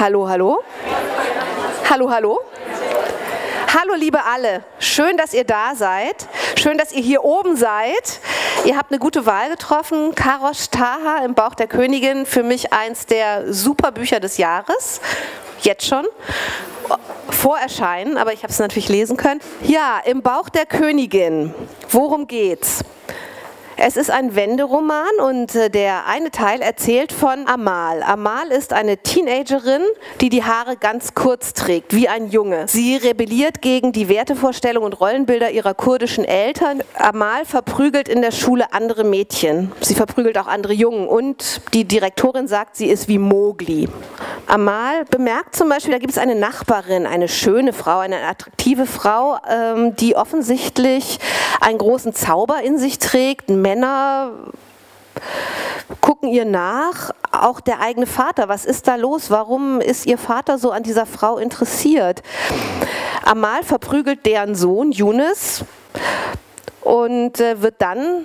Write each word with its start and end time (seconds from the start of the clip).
Hallo, 0.00 0.26
hallo. 0.26 0.62
Hallo, 1.90 2.10
hallo. 2.10 2.40
Hallo, 3.66 3.92
liebe 3.98 4.24
alle. 4.24 4.64
Schön, 4.78 5.18
dass 5.18 5.34
ihr 5.34 5.44
da 5.44 5.74
seid. 5.74 6.26
Schön, 6.58 6.78
dass 6.78 6.92
ihr 6.92 7.02
hier 7.02 7.22
oben 7.22 7.54
seid. 7.54 8.18
Ihr 8.64 8.78
habt 8.78 8.90
eine 8.90 8.98
gute 8.98 9.26
Wahl 9.26 9.50
getroffen. 9.50 10.14
Karosh 10.14 10.70
Taha 10.70 11.22
im 11.22 11.34
Bauch 11.34 11.54
der 11.54 11.66
Königin. 11.66 12.24
Für 12.24 12.42
mich 12.42 12.72
eins 12.72 13.04
der 13.04 13.52
super 13.52 13.92
Bücher 13.92 14.20
des 14.20 14.38
Jahres. 14.38 15.02
Jetzt 15.60 15.86
schon. 15.86 16.06
Vorerscheinen, 17.28 18.16
aber 18.16 18.32
ich 18.32 18.42
habe 18.42 18.54
es 18.54 18.58
natürlich 18.58 18.88
lesen 18.88 19.18
können. 19.18 19.42
Ja, 19.64 20.00
im 20.02 20.22
Bauch 20.22 20.48
der 20.48 20.64
Königin. 20.64 21.54
Worum 21.90 22.26
geht's? 22.26 22.84
Es 23.82 23.96
ist 23.96 24.10
ein 24.10 24.36
Wenderoman 24.36 25.08
und 25.26 25.54
äh, 25.54 25.70
der 25.70 26.06
eine 26.06 26.30
Teil 26.30 26.60
erzählt 26.60 27.12
von 27.12 27.46
Amal. 27.46 28.02
Amal 28.02 28.48
ist 28.48 28.74
eine 28.74 28.98
Teenagerin, 28.98 29.80
die 30.20 30.28
die 30.28 30.44
Haare 30.44 30.76
ganz 30.76 31.14
kurz 31.14 31.54
trägt, 31.54 31.94
wie 31.94 32.06
ein 32.06 32.28
Junge. 32.28 32.68
Sie 32.68 32.96
rebelliert 32.96 33.62
gegen 33.62 33.92
die 33.92 34.10
Wertevorstellungen 34.10 34.84
und 34.84 35.00
Rollenbilder 35.00 35.50
ihrer 35.50 35.72
kurdischen 35.72 36.26
Eltern. 36.26 36.82
Amal 36.92 37.46
verprügelt 37.46 38.10
in 38.10 38.20
der 38.20 38.32
Schule 38.32 38.74
andere 38.74 39.02
Mädchen. 39.02 39.72
Sie 39.80 39.94
verprügelt 39.94 40.36
auch 40.36 40.46
andere 40.46 40.74
Jungen 40.74 41.08
und 41.08 41.62
die 41.72 41.86
Direktorin 41.86 42.48
sagt, 42.48 42.76
sie 42.76 42.88
ist 42.88 43.08
wie 43.08 43.18
Mogli. 43.18 43.88
Amal 44.50 45.04
bemerkt 45.04 45.54
zum 45.54 45.68
Beispiel, 45.68 45.92
da 45.92 45.98
gibt 45.98 46.10
es 46.10 46.18
eine 46.18 46.34
Nachbarin, 46.34 47.06
eine 47.06 47.28
schöne 47.28 47.72
Frau, 47.72 48.00
eine 48.00 48.20
attraktive 48.26 48.84
Frau, 48.84 49.38
ähm, 49.48 49.94
die 49.94 50.16
offensichtlich 50.16 51.20
einen 51.60 51.78
großen 51.78 52.14
Zauber 52.14 52.60
in 52.60 52.76
sich 52.76 52.98
trägt, 52.98 53.48
Männer 53.48 54.32
gucken 56.00 56.30
ihr 56.30 56.44
nach, 56.44 57.10
auch 57.30 57.60
der 57.60 57.80
eigene 57.80 58.06
Vater. 58.06 58.48
Was 58.48 58.64
ist 58.64 58.88
da 58.88 58.96
los? 58.96 59.30
Warum 59.30 59.80
ist 59.80 60.06
ihr 60.06 60.18
Vater 60.18 60.58
so 60.58 60.72
an 60.72 60.82
dieser 60.82 61.06
Frau 61.06 61.38
interessiert? 61.38 62.22
Amal 63.22 63.62
verprügelt 63.62 64.26
deren 64.26 64.56
Sohn 64.56 64.90
Yunus 64.90 65.64
und 66.80 67.38
äh, 67.38 67.62
wird 67.62 67.76
dann 67.78 68.24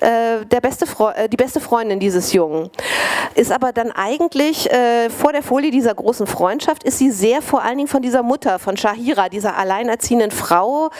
äh, 0.00 0.44
der 0.46 0.60
beste 0.60 0.86
äh, 1.14 1.28
die 1.28 1.36
beste 1.36 1.60
Freundin 1.60 2.00
dieses 2.00 2.32
Jungen. 2.32 2.70
Ist 3.34 3.52
aber 3.52 3.72
dann 3.72 3.92
eigentlich 3.92 4.70
äh, 4.70 5.10
vor 5.10 5.32
der 5.32 5.42
Folie 5.42 5.70
dieser 5.70 5.94
großen 5.94 6.26
Freundschaft, 6.26 6.84
ist 6.84 6.98
sie 6.98 7.10
sehr 7.10 7.42
vor 7.42 7.62
allen 7.62 7.78
Dingen 7.78 7.88
von 7.88 8.02
dieser 8.02 8.22
Mutter, 8.22 8.58
von 8.58 8.76
Shahira, 8.76 9.28
dieser 9.28 9.56
alleinerziehenden 9.56 10.30
Frau, 10.30 10.90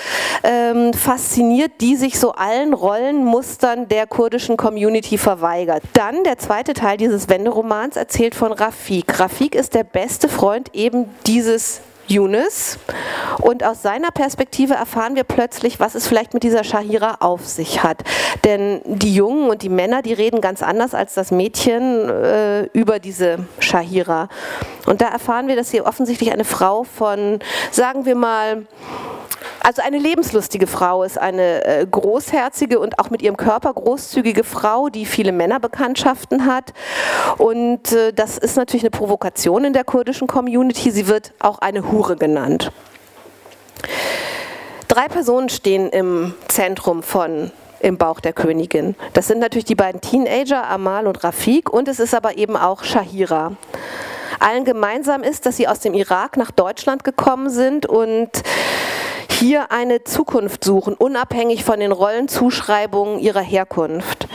ähm, 0.43 0.93
fasziniert, 0.93 1.73
die 1.81 1.97
sich 1.97 2.19
so 2.19 2.33
allen 2.33 2.75
Rollenmustern 2.75 3.89
der 3.89 4.07
kurdischen 4.07 4.57
Community 4.57 5.19
verweigert. 5.19 5.83
Dann 5.95 6.25
der 6.25 6.39
zweite 6.39 6.75
Teil 6.75 6.97
dieses 6.97 7.29
Wenderomans 7.29 7.97
erzählt 7.97 8.35
von 8.35 8.53
Rafik. 8.53 9.19
Rafik 9.19 9.55
ist 9.55 9.75
der 9.75 9.85
beste 9.85 10.29
Freund 10.29 10.75
eben 10.75 11.07
dieses 11.27 11.81
Yunus. 12.11 12.79
Und 13.41 13.65
aus 13.65 13.83
seiner 13.83 14.11
Perspektive 14.11 14.75
erfahren 14.75 15.17
wir 15.17 15.25
plötzlich, 15.25 15.81
was 15.81 15.95
es 15.95 16.07
vielleicht 16.07 16.35
mit 16.35 16.43
dieser 16.43 16.65
Shahira 16.65 17.19
auf 17.21 17.47
sich 17.47 17.83
hat. 17.83 18.03
Denn 18.45 18.81
die 18.85 19.15
Jungen 19.15 19.49
und 19.49 19.63
die 19.63 19.69
Männer, 19.69 20.03
die 20.03 20.13
reden 20.13 20.41
ganz 20.41 20.63
anders 20.63 20.95
als 20.95 21.15
das 21.15 21.31
Mädchen 21.31 22.09
äh, 22.09 22.63
über 22.73 22.99
diese 22.99 23.39
Shahira. 23.59 24.29
Und 24.87 25.01
da 25.01 25.09
erfahren 25.09 25.49
wir, 25.49 25.57
dass 25.57 25.71
sie 25.71 25.83
offensichtlich 25.83 26.33
eine 26.33 26.45
Frau 26.45 26.85
von, 26.85 27.39
sagen 27.71 28.05
wir 28.05 28.17
mal, 28.17 28.67
also 29.63 29.83
eine 29.83 29.99
lebenslustige 29.99 30.67
Frau 30.67 31.03
ist 31.03 31.19
eine 31.19 31.65
äh, 31.65 31.87
großherzige 31.87 32.79
und 32.79 32.99
auch 32.99 33.11
mit 33.11 33.21
ihrem 33.21 33.37
Körper 33.37 33.73
großzügige 33.73 34.43
Frau, 34.43 34.89
die 34.89 35.05
viele 35.05 35.33
Männerbekanntschaften 35.33 36.47
hat. 36.47 36.73
Und 37.37 37.93
äh, 37.93 38.13
das 38.13 38.39
ist 38.39 38.57
natürlich 38.57 38.83
eine 38.83 38.91
Provokation 38.91 39.65
in 39.65 39.73
der 39.73 39.85
kurdischen 39.85 40.27
Community. 40.27 40.91
Sie 40.91 41.09
wird 41.09 41.33
auch 41.41 41.59
eine 41.59 41.93
Hure 41.93 42.00
genannt. 42.03 42.73
Drei 44.89 45.07
Personen 45.07 45.49
stehen 45.49 45.89
im 45.91 46.35
Zentrum 46.49 47.03
von 47.03 47.53
im 47.81 47.97
Bauch 47.97 48.21
der 48.21 48.33
Königin. 48.33 48.95
Das 49.13 49.27
sind 49.27 49.39
natürlich 49.39 49.65
die 49.65 49.75
beiden 49.75 50.01
Teenager, 50.01 50.69
Amal 50.69 51.07
und 51.07 51.23
Rafik, 51.25 51.71
und 51.73 51.89
es 51.89 52.01
ist 52.01 52.15
aber 52.15 52.37
eben 52.37 52.57
auch 52.57 52.85
Shahira. 52.85 53.53
Allen 54.39 54.65
gemeinsam 54.65 55.23
ist, 55.23 55.47
dass 55.47 55.57
sie 55.57 55.69
aus 55.69 55.81
dem 55.81 55.95
Irak 55.95 56.37
nach 56.37 56.51
Deutschland 56.51 57.05
gekommen 57.05 57.51
sind 57.51 57.87
und 57.87 58.31
hier 59.41 59.73
eine 59.73 60.05
Zukunft 60.05 60.65
suchen, 60.65 60.95
unabhängig 60.95 61.65
von 61.65 61.81
den 61.81 61.93
Rollenzuschreibungen 61.93 63.19
ihrer 63.19 63.41
Herkunft. 63.41 64.29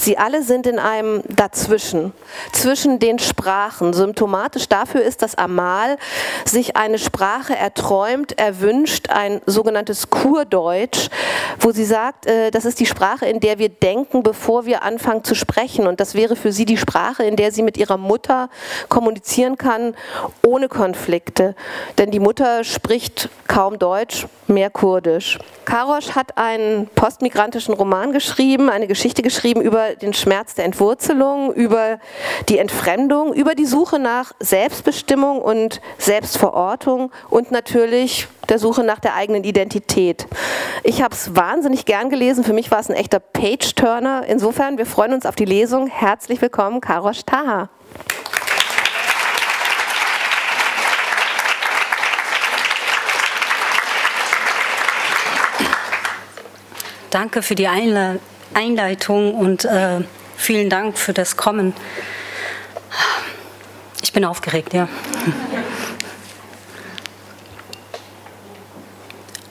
Sie 0.00 0.16
alle 0.16 0.42
sind 0.42 0.66
in 0.66 0.78
einem 0.78 1.22
Dazwischen, 1.28 2.14
zwischen 2.52 2.98
den 2.98 3.18
Sprachen. 3.18 3.92
Symptomatisch 3.92 4.66
dafür 4.66 5.02
ist, 5.02 5.20
dass 5.20 5.34
Amal 5.34 5.98
sich 6.46 6.74
eine 6.74 6.98
Sprache 6.98 7.54
erträumt, 7.54 8.38
erwünscht, 8.38 9.10
ein 9.10 9.42
sogenanntes 9.44 10.08
Kurdeutsch, 10.08 11.10
wo 11.58 11.72
sie 11.72 11.84
sagt, 11.84 12.24
äh, 12.24 12.50
das 12.50 12.64
ist 12.64 12.80
die 12.80 12.86
Sprache, 12.86 13.26
in 13.26 13.40
der 13.40 13.58
wir 13.58 13.68
denken, 13.68 14.22
bevor 14.22 14.64
wir 14.64 14.84
anfangen 14.84 15.22
zu 15.22 15.34
sprechen. 15.34 15.86
Und 15.86 16.00
das 16.00 16.14
wäre 16.14 16.34
für 16.34 16.50
sie 16.50 16.64
die 16.64 16.78
Sprache, 16.78 17.24
in 17.24 17.36
der 17.36 17.52
sie 17.52 17.62
mit 17.62 17.76
ihrer 17.76 17.98
Mutter 17.98 18.48
kommunizieren 18.88 19.58
kann, 19.58 19.94
ohne 20.46 20.68
Konflikte. 20.68 21.54
Denn 21.98 22.10
die 22.10 22.20
Mutter 22.20 22.64
spricht 22.64 23.28
kaum 23.46 23.78
Deutsch, 23.78 24.26
mehr 24.50 24.68
Kurdisch. 24.68 25.38
Karosch 25.64 26.10
hat 26.10 26.36
einen 26.36 26.88
postmigrantischen 26.88 27.74
Roman 27.74 28.12
geschrieben, 28.12 28.68
eine 28.68 28.86
Geschichte 28.86 29.22
geschrieben 29.22 29.62
über 29.62 29.94
den 29.94 30.12
Schmerz 30.12 30.54
der 30.54 30.64
Entwurzelung, 30.64 31.52
über 31.52 31.98
die 32.48 32.58
Entfremdung, 32.58 33.32
über 33.32 33.54
die 33.54 33.64
Suche 33.64 33.98
nach 33.98 34.32
Selbstbestimmung 34.40 35.40
und 35.40 35.80
Selbstverortung 35.98 37.12
und 37.30 37.52
natürlich 37.52 38.26
der 38.48 38.58
Suche 38.58 38.82
nach 38.82 38.98
der 38.98 39.14
eigenen 39.14 39.44
Identität. 39.44 40.26
Ich 40.82 41.02
habe 41.02 41.14
es 41.14 41.36
wahnsinnig 41.36 41.84
gern 41.84 42.10
gelesen. 42.10 42.42
Für 42.42 42.52
mich 42.52 42.70
war 42.70 42.80
es 42.80 42.90
ein 42.90 42.96
echter 42.96 43.20
Page-Turner. 43.20 44.24
Insofern, 44.26 44.76
wir 44.76 44.86
freuen 44.86 45.12
uns 45.12 45.24
auf 45.24 45.36
die 45.36 45.44
Lesung. 45.44 45.86
Herzlich 45.86 46.42
willkommen, 46.42 46.80
Karosh 46.80 47.22
Taha. 47.24 47.68
Danke 57.10 57.42
für 57.42 57.54
die. 57.56 57.68
Einleitung 58.52 59.34
und 59.34 59.64
äh, 59.64 60.00
vielen 60.36 60.70
Dank 60.70 60.98
für 60.98 61.12
das 61.12 61.36
Kommen. 61.36 61.72
Ich 64.02 64.12
bin 64.12 64.24
aufgeregt, 64.24 64.74
ja. 64.74 64.88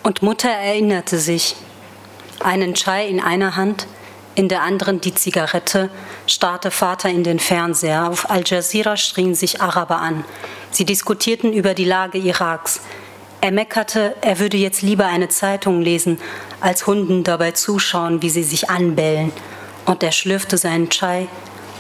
Und 0.04 0.22
Mutter 0.22 0.50
erinnerte 0.50 1.18
sich. 1.20 1.56
Einen 2.42 2.74
Chai 2.74 3.08
in 3.08 3.20
einer 3.20 3.58
Hand, 3.58 3.88
in 4.36 4.48
der 4.48 4.62
anderen 4.62 5.02
die 5.02 5.14
Zigarette, 5.14 5.90
starrte 6.28 6.72
Vater 6.72 7.10
in 7.10 7.24
den 7.24 7.40
Fernseher. 7.40 8.08
Auf 8.08 8.30
Al 8.30 8.44
Jazeera 8.46 8.96
schrien 8.96 9.36
sich 9.36 9.62
Araber 9.62 10.00
an. 10.00 10.24
Sie 10.72 10.86
diskutierten 10.86 11.52
über 11.52 11.74
die 11.74 11.86
Lage 11.86 12.18
Iraks. 12.18 12.82
Er 13.42 13.52
meckerte, 13.52 14.16
er 14.22 14.40
würde 14.40 14.58
jetzt 14.58 14.82
lieber 14.82 15.06
eine 15.06 15.30
Zeitung 15.30 15.82
lesen, 15.82 16.20
als 16.62 16.88
Hunden 16.88 17.24
dabei 17.24 17.52
zuschauen, 17.52 18.22
wie 18.22 18.30
sie 18.30 18.44
sich 18.44 18.70
anbellen. 18.70 19.32
Und 19.86 20.04
er 20.04 20.12
schlürfte 20.12 20.58
seinen 20.58 20.90
Chai. 20.90 21.28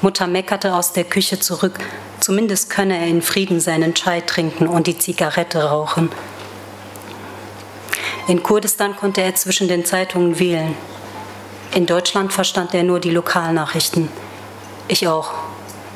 Mutter 0.01 0.27
meckerte 0.27 0.73
aus 0.73 0.93
der 0.93 1.03
Küche 1.03 1.39
zurück, 1.39 1.79
zumindest 2.19 2.69
könne 2.69 2.97
er 2.97 3.07
in 3.07 3.21
Frieden 3.21 3.59
seinen 3.59 3.93
Chai 3.93 4.21
trinken 4.21 4.67
und 4.67 4.87
die 4.87 4.97
Zigarette 4.97 5.63
rauchen. 5.63 6.09
In 8.27 8.43
Kurdistan 8.43 8.95
konnte 8.95 9.21
er 9.21 9.35
zwischen 9.35 9.67
den 9.67 9.85
Zeitungen 9.85 10.39
wählen. 10.39 10.75
In 11.73 11.85
Deutschland 11.85 12.31
verstand 12.31 12.73
er 12.73 12.83
nur 12.83 12.99
die 12.99 13.11
Lokalnachrichten. 13.11 14.09
Ich 14.87 15.07
auch. 15.07 15.33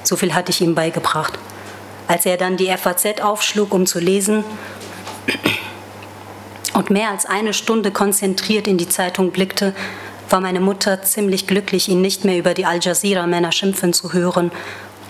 So 0.03 0.15
viel 0.15 0.33
hatte 0.33 0.51
ich 0.51 0.61
ihm 0.61 0.75
beigebracht. 0.75 1.39
Als 2.07 2.25
er 2.25 2.38
dann 2.38 2.57
die 2.57 2.75
FAZ 2.75 3.21
aufschlug, 3.21 3.74
um 3.74 3.85
zu 3.85 4.00
lesen, 4.00 4.44
und 6.73 6.89
mehr 6.89 7.09
als 7.09 7.25
eine 7.25 7.53
Stunde 7.53 7.91
konzentriert 7.91 8.67
in 8.67 8.77
die 8.77 8.89
Zeitung 8.89 9.31
blickte, 9.31 9.73
war 10.29 10.41
meine 10.41 10.59
Mutter 10.59 11.03
ziemlich 11.03 11.45
glücklich, 11.45 11.87
ihn 11.87 12.01
nicht 12.01 12.25
mehr 12.25 12.37
über 12.37 12.53
die 12.53 12.65
Al 12.65 12.79
Jazeera-Männer 12.81 13.51
schimpfen 13.51 13.93
zu 13.93 14.13
hören. 14.13 14.51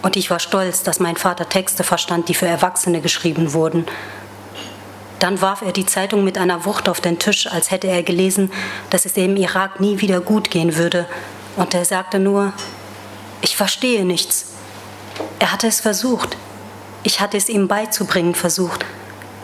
Und 0.02 0.18
ich 0.18 0.30
war 0.30 0.40
stolz, 0.40 0.84
dass 0.84 1.00
mein 1.00 1.16
Vater 1.16 1.48
Texte 1.48 1.84
verstand, 1.84 2.28
die 2.28 2.34
für 2.34 2.48
Erwachsene 2.48 3.00
geschrieben 3.00 3.54
wurden. 3.54 3.86
Dann 5.20 5.40
warf 5.40 5.62
er 5.62 5.72
die 5.72 5.86
Zeitung 5.86 6.26
mit 6.26 6.38
einer 6.38 6.66
Wucht 6.66 6.90
auf 6.90 7.00
den 7.00 7.18
Tisch, 7.18 7.48
als 7.48 7.72
hätte 7.72 7.88
er 7.88 8.04
gelesen, 8.04 8.52
dass 8.90 9.06
es 9.06 9.14
dem 9.14 9.38
Irak 9.38 9.80
nie 9.80 10.02
wieder 10.02 10.20
gut 10.20 10.52
gehen 10.52 10.76
würde. 10.76 11.06
Und 11.56 11.74
er 11.74 11.86
sagte 11.86 12.20
nur, 12.20 12.52
ich 13.42 13.56
verstehe 13.56 14.04
nichts. 14.04 14.48
Er 15.40 15.54
hatte 15.54 15.68
es 15.68 15.80
versucht. 15.80 16.36
Ich 17.04 17.22
hatte 17.22 17.38
es 17.38 17.48
ihm 17.48 17.70
beizubringen 17.70 18.36
versucht. 18.36 18.86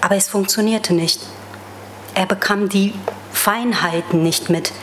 Aber 0.02 0.18
es 0.18 0.28
funktionierte 0.28 0.94
nicht. 0.94 1.22
Er 2.20 2.26
bekam 2.26 2.68
die 2.68 2.94
Feinheiten 3.32 4.22
nicht 4.22 4.50
mit. 4.50 4.74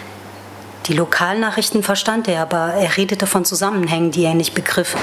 Die 0.87 0.95
Lokalnachrichten 0.95 1.83
verstand 1.83 2.29
er, 2.29 2.41
aber 2.41 2.73
er 2.73 2.97
redete 2.97 3.27
von 3.27 3.45
Zusammenhängen, 3.45 4.11
die 4.11 4.25
er 4.25 4.33
nicht 4.33 4.55
begriff. 4.55 4.97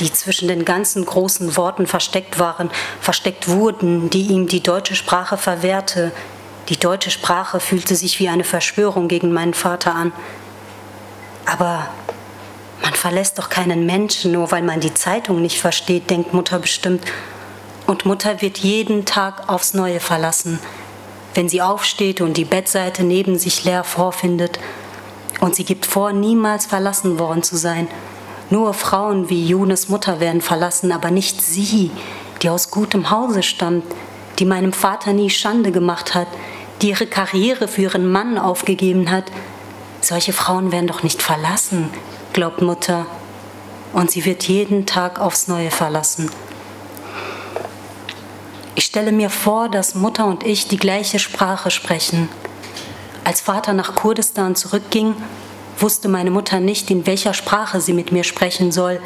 die 0.00 0.12
zwischen 0.12 0.48
den 0.48 0.64
ganzen 0.64 1.04
großen 1.04 1.56
Worten 1.56 1.86
versteckt 1.86 2.40
waren, 2.40 2.68
versteckt 3.00 3.46
wurden, 3.46 4.10
die 4.10 4.26
ihm 4.26 4.48
die 4.48 4.60
deutsche 4.60 4.96
Sprache 4.96 5.36
verwehrte. 5.36 6.10
Die 6.68 6.76
deutsche 6.76 7.12
Sprache 7.12 7.60
fühlte 7.60 7.94
sich 7.94 8.18
wie 8.18 8.28
eine 8.28 8.44
Verschwörung 8.44 9.06
gegen 9.06 9.32
meinen 9.32 9.54
Vater 9.54 9.94
an. 9.94 10.12
Aber 11.46 11.88
man 12.82 12.94
verlässt 12.94 13.38
doch 13.38 13.50
keinen 13.50 13.86
Menschen, 13.86 14.32
nur 14.32 14.50
weil 14.50 14.62
man 14.62 14.80
die 14.80 14.94
Zeitung 14.94 15.42
nicht 15.42 15.60
versteht, 15.60 16.10
denkt 16.10 16.34
Mutter 16.34 16.58
bestimmt. 16.58 17.04
Und 17.86 18.04
Mutter 18.04 18.42
wird 18.42 18.58
jeden 18.58 19.04
Tag 19.04 19.48
aufs 19.48 19.74
Neue 19.74 20.00
verlassen, 20.00 20.58
wenn 21.38 21.48
sie 21.48 21.62
aufsteht 21.62 22.20
und 22.20 22.36
die 22.36 22.44
Bettseite 22.44 23.04
neben 23.04 23.38
sich 23.38 23.62
leer 23.62 23.84
vorfindet. 23.84 24.58
Und 25.38 25.54
sie 25.54 25.62
gibt 25.62 25.86
vor, 25.86 26.12
niemals 26.12 26.66
verlassen 26.66 27.20
worden 27.20 27.44
zu 27.44 27.56
sein. 27.56 27.86
Nur 28.50 28.74
Frauen 28.74 29.30
wie 29.30 29.46
Junes 29.46 29.88
Mutter 29.88 30.18
werden 30.18 30.40
verlassen, 30.40 30.90
aber 30.90 31.12
nicht 31.12 31.40
sie, 31.40 31.92
die 32.42 32.50
aus 32.50 32.72
gutem 32.72 33.10
Hause 33.12 33.44
stammt, 33.44 33.84
die 34.40 34.46
meinem 34.46 34.72
Vater 34.72 35.12
nie 35.12 35.30
Schande 35.30 35.70
gemacht 35.70 36.12
hat, 36.16 36.26
die 36.82 36.88
ihre 36.88 37.06
Karriere 37.06 37.68
für 37.68 37.82
ihren 37.82 38.10
Mann 38.10 38.36
aufgegeben 38.36 39.08
hat. 39.12 39.26
Solche 40.00 40.32
Frauen 40.32 40.72
werden 40.72 40.88
doch 40.88 41.04
nicht 41.04 41.22
verlassen, 41.22 41.88
glaubt 42.32 42.62
Mutter. 42.62 43.06
Und 43.92 44.10
sie 44.10 44.24
wird 44.24 44.42
jeden 44.48 44.86
Tag 44.86 45.20
aufs 45.20 45.46
Neue 45.46 45.70
verlassen. 45.70 46.32
Ich 48.78 48.84
stelle 48.84 49.10
mir 49.10 49.28
vor, 49.28 49.68
dass 49.68 49.96
Mutter 49.96 50.26
und 50.26 50.46
ich 50.46 50.68
die 50.68 50.76
gleiche 50.76 51.18
Sprache 51.18 51.68
sprechen. 51.68 52.28
Als 53.24 53.40
Vater 53.40 53.72
nach 53.72 53.96
Kurdistan 53.96 54.54
zurückging, 54.54 55.16
wusste 55.80 56.06
meine 56.06 56.30
Mutter 56.30 56.60
nicht, 56.60 56.88
in 56.88 57.04
welcher 57.04 57.34
Sprache 57.34 57.80
sie 57.80 57.92
mit 57.92 58.12
mir 58.12 58.22
sprechen 58.22 58.70
soll. 58.70 59.00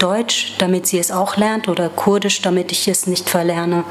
Deutsch, 0.00 0.56
damit 0.58 0.88
sie 0.88 0.98
es 0.98 1.12
auch 1.12 1.36
lernt, 1.36 1.68
oder 1.68 1.88
Kurdisch, 1.88 2.42
damit 2.42 2.72
ich 2.72 2.88
es 2.88 3.06
nicht 3.06 3.30
verlerne. 3.30 3.84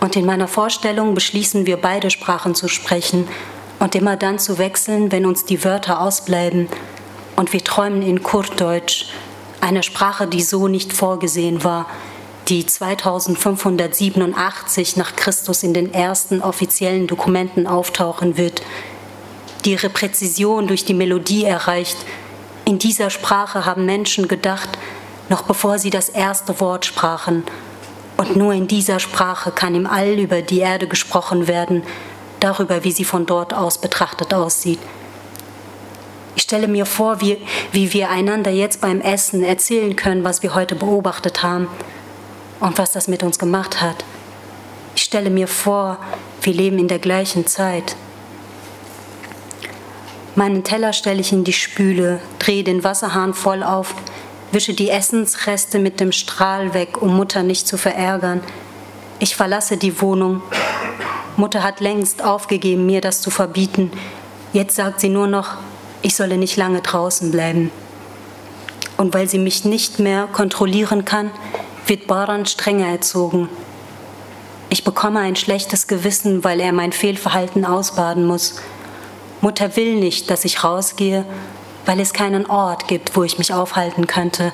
Und 0.00 0.16
in 0.16 0.24
meiner 0.24 0.48
Vorstellung 0.48 1.12
beschließen 1.12 1.66
wir 1.66 1.76
beide 1.76 2.08
Sprachen 2.08 2.54
zu 2.54 2.66
sprechen 2.66 3.28
und 3.78 3.94
immer 3.94 4.16
dann 4.16 4.38
zu 4.38 4.56
wechseln, 4.56 5.12
wenn 5.12 5.26
uns 5.26 5.44
die 5.44 5.64
Wörter 5.64 6.00
ausbleiben. 6.00 6.68
Und 7.36 7.52
wir 7.52 7.62
träumen 7.62 8.00
in 8.00 8.22
Kurddeutsch, 8.22 9.10
einer 9.60 9.82
Sprache, 9.82 10.26
die 10.26 10.42
so 10.42 10.66
nicht 10.66 10.94
vorgesehen 10.94 11.62
war, 11.62 11.84
die 12.48 12.64
2587 12.64 14.96
nach 14.96 15.14
Christus 15.16 15.62
in 15.62 15.74
den 15.74 15.92
ersten 15.92 16.40
offiziellen 16.40 17.06
Dokumenten 17.06 17.66
auftauchen 17.66 18.38
wird, 18.38 18.62
die 19.64 19.72
ihre 19.72 19.90
Präzision 19.90 20.66
durch 20.66 20.86
die 20.86 20.94
Melodie 20.94 21.44
erreicht. 21.44 21.98
In 22.64 22.78
dieser 22.78 23.10
Sprache 23.10 23.66
haben 23.66 23.84
Menschen 23.84 24.28
gedacht, 24.28 24.78
noch 25.28 25.42
bevor 25.42 25.78
sie 25.78 25.90
das 25.90 26.08
erste 26.08 26.58
Wort 26.60 26.86
sprachen. 26.86 27.44
Und 28.16 28.34
nur 28.34 28.54
in 28.54 28.66
dieser 28.66 28.98
Sprache 28.98 29.50
kann 29.50 29.74
im 29.74 29.86
All 29.86 30.18
über 30.18 30.40
die 30.40 30.60
Erde 30.60 30.88
gesprochen 30.88 31.48
werden, 31.48 31.82
darüber, 32.40 32.82
wie 32.82 32.92
sie 32.92 33.04
von 33.04 33.26
dort 33.26 33.52
aus 33.52 33.78
betrachtet 33.78 34.32
aussieht. 34.32 34.78
Ich 36.34 36.44
stelle 36.44 36.68
mir 36.68 36.86
vor, 36.86 37.20
wie, 37.20 37.36
wie 37.72 37.92
wir 37.92 38.08
einander 38.08 38.50
jetzt 38.50 38.80
beim 38.80 39.02
Essen 39.02 39.42
erzählen 39.42 39.96
können, 39.96 40.24
was 40.24 40.42
wir 40.42 40.54
heute 40.54 40.76
beobachtet 40.76 41.42
haben 41.42 41.68
und 42.60 42.78
was 42.78 42.92
das 42.92 43.08
mit 43.08 43.22
uns 43.22 43.38
gemacht 43.38 43.80
hat. 43.80 44.04
Ich 44.94 45.02
stelle 45.02 45.30
mir 45.30 45.48
vor, 45.48 45.98
wir 46.42 46.52
leben 46.52 46.78
in 46.78 46.88
der 46.88 46.98
gleichen 46.98 47.46
Zeit. 47.46 47.96
Meinen 50.34 50.64
Teller 50.64 50.92
stelle 50.92 51.20
ich 51.20 51.32
in 51.32 51.44
die 51.44 51.52
Spüle, 51.52 52.20
drehe 52.38 52.64
den 52.64 52.84
Wasserhahn 52.84 53.34
voll 53.34 53.62
auf, 53.62 53.94
wische 54.52 54.72
die 54.72 54.90
Essensreste 54.90 55.78
mit 55.78 56.00
dem 56.00 56.12
Strahl 56.12 56.74
weg, 56.74 57.02
um 57.02 57.16
Mutter 57.16 57.42
nicht 57.42 57.66
zu 57.66 57.76
verärgern. 57.76 58.40
Ich 59.18 59.34
verlasse 59.34 59.76
die 59.76 60.00
Wohnung. 60.00 60.42
Mutter 61.36 61.62
hat 61.62 61.80
längst 61.80 62.22
aufgegeben, 62.22 62.86
mir 62.86 63.00
das 63.00 63.20
zu 63.20 63.30
verbieten. 63.30 63.90
Jetzt 64.52 64.76
sagt 64.76 65.00
sie 65.00 65.08
nur 65.08 65.26
noch, 65.26 65.56
ich 66.02 66.14
solle 66.14 66.36
nicht 66.36 66.56
lange 66.56 66.80
draußen 66.80 67.30
bleiben. 67.30 67.70
Und 68.96 69.14
weil 69.14 69.28
sie 69.28 69.38
mich 69.38 69.64
nicht 69.64 69.98
mehr 69.98 70.28
kontrollieren 70.32 71.04
kann, 71.04 71.30
wird 71.88 72.06
Baran 72.06 72.46
strenger 72.46 72.88
erzogen. 72.88 73.48
Ich 74.70 74.84
bekomme 74.84 75.20
ein 75.20 75.36
schlechtes 75.36 75.86
Gewissen, 75.86 76.44
weil 76.44 76.60
er 76.60 76.72
mein 76.72 76.92
Fehlverhalten 76.92 77.64
ausbaden 77.64 78.26
muss. 78.26 78.60
Mutter 79.40 79.76
will 79.76 79.96
nicht, 79.96 80.30
dass 80.30 80.44
ich 80.44 80.62
rausgehe, 80.62 81.24
weil 81.86 82.00
es 82.00 82.12
keinen 82.12 82.44
Ort 82.46 82.88
gibt, 82.88 83.16
wo 83.16 83.24
ich 83.24 83.38
mich 83.38 83.54
aufhalten 83.54 84.06
könnte. 84.06 84.52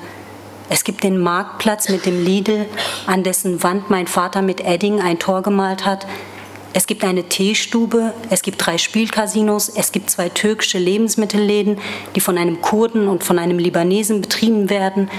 Es 0.68 0.84
gibt 0.84 1.02
den 1.02 1.18
Marktplatz 1.18 1.88
mit 1.88 2.06
dem 2.06 2.24
Lidl, 2.24 2.66
an 3.06 3.22
dessen 3.22 3.62
Wand 3.62 3.90
mein 3.90 4.06
Vater 4.06 4.40
mit 4.40 4.60
Edding 4.60 5.00
ein 5.00 5.18
Tor 5.18 5.42
gemalt 5.42 5.84
hat. 5.84 6.06
Es 6.72 6.86
gibt 6.86 7.04
eine 7.04 7.24
Teestube, 7.24 8.14
es 8.30 8.42
gibt 8.42 8.64
drei 8.64 8.78
Spielcasinos, 8.78 9.68
es 9.68 9.92
gibt 9.92 10.10
zwei 10.10 10.28
türkische 10.28 10.78
Lebensmittelläden, 10.78 11.78
die 12.14 12.20
von 12.20 12.38
einem 12.38 12.60
Kurden 12.60 13.08
und 13.08 13.24
von 13.24 13.38
einem 13.38 13.58
Libanesen 13.58 14.20
betrieben 14.20 14.70
werden. 14.70 15.10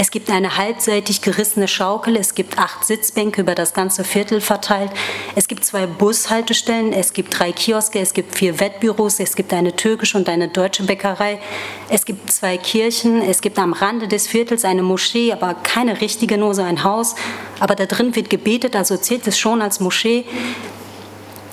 Es 0.00 0.12
gibt 0.12 0.30
eine 0.30 0.56
halbseitig 0.56 1.22
gerissene 1.22 1.66
Schaukel, 1.66 2.14
es 2.14 2.36
gibt 2.36 2.56
acht 2.56 2.84
Sitzbänke 2.84 3.40
über 3.40 3.56
das 3.56 3.74
ganze 3.74 4.04
Viertel 4.04 4.40
verteilt, 4.40 4.92
es 5.34 5.48
gibt 5.48 5.64
zwei 5.64 5.88
Bushaltestellen, 5.88 6.92
es 6.92 7.12
gibt 7.12 7.36
drei 7.36 7.50
Kioske, 7.50 7.98
es 7.98 8.14
gibt 8.14 8.36
vier 8.36 8.60
Wettbüros, 8.60 9.18
es 9.18 9.34
gibt 9.34 9.52
eine 9.52 9.74
türkische 9.74 10.16
und 10.16 10.28
eine 10.28 10.46
deutsche 10.46 10.84
Bäckerei, 10.84 11.40
es 11.88 12.04
gibt 12.04 12.30
zwei 12.30 12.58
Kirchen, 12.58 13.22
es 13.22 13.40
gibt 13.40 13.58
am 13.58 13.72
Rande 13.72 14.06
des 14.06 14.28
Viertels 14.28 14.64
eine 14.64 14.84
Moschee, 14.84 15.32
aber 15.32 15.54
keine 15.54 16.00
richtige, 16.00 16.38
nur 16.38 16.54
so 16.54 16.62
ein 16.62 16.84
Haus, 16.84 17.16
aber 17.58 17.74
da 17.74 17.86
drin 17.86 18.14
wird 18.14 18.30
gebetet, 18.30 18.76
also 18.76 18.96
zählt 18.96 19.26
es 19.26 19.36
schon 19.36 19.60
als 19.60 19.80
Moschee. 19.80 20.24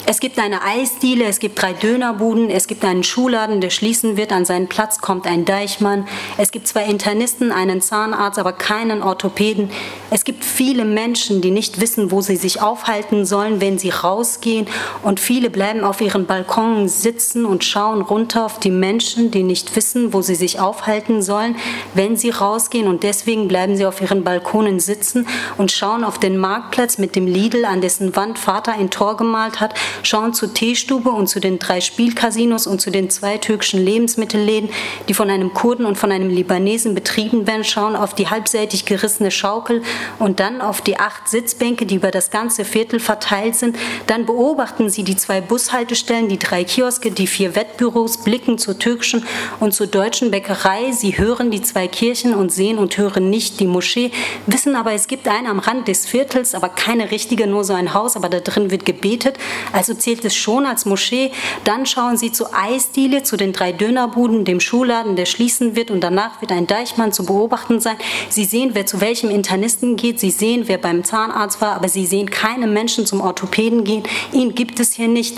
Es 0.08 0.20
gibt 0.20 0.38
eine 0.38 0.62
Eisdiele, 0.62 1.26
es 1.26 1.40
gibt 1.40 1.60
drei 1.60 1.74
Dönerbuden, 1.74 2.52
es 2.52 2.68
gibt 2.68 2.86
einen 2.86 3.04
Schuhladen, 3.04 3.60
der 3.60 3.72
schließen 3.72 4.18
wird. 4.18 4.32
An 4.32 4.46
seinen 4.46 4.68
Platz 4.68 5.00
kommt 5.00 5.26
ein 5.26 5.46
Deichmann. 5.46 6.08
Es 6.38 6.52
gibt 6.52 6.68
zwei 6.68 6.86
Internisten, 6.86 7.52
einen 7.52 7.82
Zahnarzt, 7.82 8.38
aber 8.38 8.54
keinen 8.54 9.02
Orthopäden. 9.02 9.72
Es 10.12 10.24
gibt 10.24 10.46
viele 10.46 10.86
Menschen, 10.86 11.42
die 11.42 11.50
nicht 11.50 11.82
wissen, 11.82 12.12
wo 12.12 12.22
sie 12.22 12.36
sich 12.36 12.62
aufhalten 12.62 13.26
sollen, 13.26 13.62
wenn 13.62 13.80
sie 13.80 13.90
rausgehen. 13.90 14.68
Und 15.02 15.20
viele 15.20 15.50
bleiben 15.50 15.84
auf 15.84 16.02
ihren 16.02 16.28
Balkonen 16.28 16.88
sitzen 16.88 17.44
und 17.44 17.64
schauen 17.64 18.02
runter 18.02 18.46
auf 18.46 18.60
die 18.60 18.70
Menschen, 18.70 19.32
die 19.32 19.42
nicht 19.42 19.76
wissen, 19.76 20.14
wo 20.14 20.22
sie 20.22 20.36
sich 20.36 20.60
aufhalten 20.60 21.24
sollen, 21.24 21.56
wenn 21.96 22.16
sie 22.16 22.30
rausgehen. 22.30 22.88
Und 22.88 23.02
deswegen 23.02 23.48
bleiben 23.48 23.76
sie 23.76 23.88
auf 23.88 24.02
ihren 24.02 24.24
Balkonen 24.24 24.80
sitzen 24.80 25.28
und 25.58 25.72
schauen 25.72 26.04
auf 26.04 26.20
den 26.20 26.38
Marktplatz 26.38 27.00
mit 27.00 27.16
dem 27.16 27.26
Lidl, 27.26 27.66
an 27.66 27.82
dessen 27.82 28.16
Wand 28.16 28.38
Vater 28.38 28.74
ein 28.74 28.92
Tor 28.92 29.18
gemalt 29.18 29.60
hat 29.60 29.74
schauen 30.04 30.34
zur 30.34 30.54
Teestube 30.54 31.10
und 31.10 31.28
zu 31.28 31.40
den 31.40 31.60
drei 31.60 31.82
Spielcasinos 31.82 32.68
und 32.68 32.82
zu 32.82 32.92
den 32.92 33.10
zwei 33.10 33.38
türkischen 33.38 33.84
Lebensmittelläden, 33.84 34.70
die 35.08 35.14
von 35.14 35.30
einem 35.30 35.54
Kurden 35.54 35.86
und 35.86 35.98
von 35.98 36.12
einem 36.12 36.30
Libanesen 36.30 36.96
betrieben 36.96 37.48
werden, 37.48 37.64
schauen 37.64 37.96
auf 37.96 38.14
die 38.14 38.30
halbseitig 38.30 38.86
gerissene 38.86 39.32
Schaukel 39.32 39.82
und 40.20 40.40
dann 40.40 40.62
auf 40.62 40.82
die 40.82 40.98
acht 40.98 41.28
Sitzbänke, 41.28 41.86
die 41.86 41.96
über 41.96 42.12
das 42.12 42.32
ganze 42.32 42.66
Viertel 42.66 43.00
verteilt 43.00 43.56
sind. 43.56 43.78
Dann 44.08 44.26
beobachten 44.26 44.90
sie 44.90 45.04
die 45.04 45.16
zwei 45.16 45.42
Bushaltestellen, 45.42 46.30
die 46.30 46.40
drei 46.40 46.64
Kioske, 46.64 47.12
die 47.12 47.28
vier 47.28 47.56
Wettbüros, 47.56 48.24
blicken 48.24 48.58
zur 48.58 48.80
türkischen 48.80 49.26
und 49.60 49.74
zur 49.74 49.88
deutschen 49.88 50.32
Bäckerei. 50.32 50.92
Sie 50.92 51.18
hören 51.18 51.52
die 51.52 51.62
zwei 51.62 51.88
Kirchen 51.88 52.34
und 52.34 52.52
sehen 52.52 52.78
und 52.78 52.98
hören 52.98 53.30
nicht 53.30 53.60
die 53.60 53.68
Moschee, 53.68 54.12
wissen 54.46 54.76
aber, 54.76 54.94
es 54.94 55.08
gibt 55.08 55.28
einen 55.28 55.48
am 55.48 55.60
Rand 55.60 55.88
des 55.88 56.06
Viertels, 56.06 56.56
aber 56.56 56.70
keine 56.70 57.12
richtige, 57.12 57.48
nur 57.48 57.64
so 57.64 57.74
ein 57.74 57.94
Haus, 57.94 58.16
aber 58.16 58.30
da 58.30 58.40
drin 58.40 58.72
wird 58.72 58.86
gebetet. 58.86 59.38
Also 59.72 59.85
also 59.88 60.00
zählt 60.00 60.26
es 60.26 60.36
schon 60.36 60.66
als 60.66 60.86
Moschee. 60.86 61.32
Dann 61.64 61.86
schauen 61.86 62.18
Sie 62.18 62.32
zur 62.32 62.56
Eisdiele, 62.56 63.22
zu 63.22 63.38
den 63.38 63.54
drei 63.54 63.72
Dönerbuden, 63.72 64.44
dem 64.44 64.60
Schuhladen, 64.60 65.16
der 65.16 65.28
schließen 65.28 65.76
wird 65.76 65.92
und 65.92 66.02
danach 66.02 66.42
wird 66.42 66.52
ein 66.52 66.66
Deichmann 66.66 67.14
zu 67.14 67.24
beobachten 67.24 67.80
sein. 67.80 67.98
Sie 68.30 68.46
sehen, 68.46 68.72
wer 68.74 68.88
zu 68.88 69.00
welchem 69.00 69.30
Internisten 69.30 69.96
geht, 69.96 70.20
Sie 70.20 70.32
sehen, 70.32 70.64
wer 70.66 70.80
beim 70.80 71.04
Zahnarzt 71.04 71.62
war, 71.62 71.76
aber 71.76 71.88
Sie 71.88 72.08
sehen 72.08 72.32
keine 72.32 72.66
Menschen 72.66 73.06
zum 73.06 73.22
Orthopäden 73.22 73.84
gehen. 73.84 74.02
Ihn 74.32 74.56
gibt 74.56 74.80
es 74.80 74.94
hier 74.94 75.08
nicht. 75.08 75.38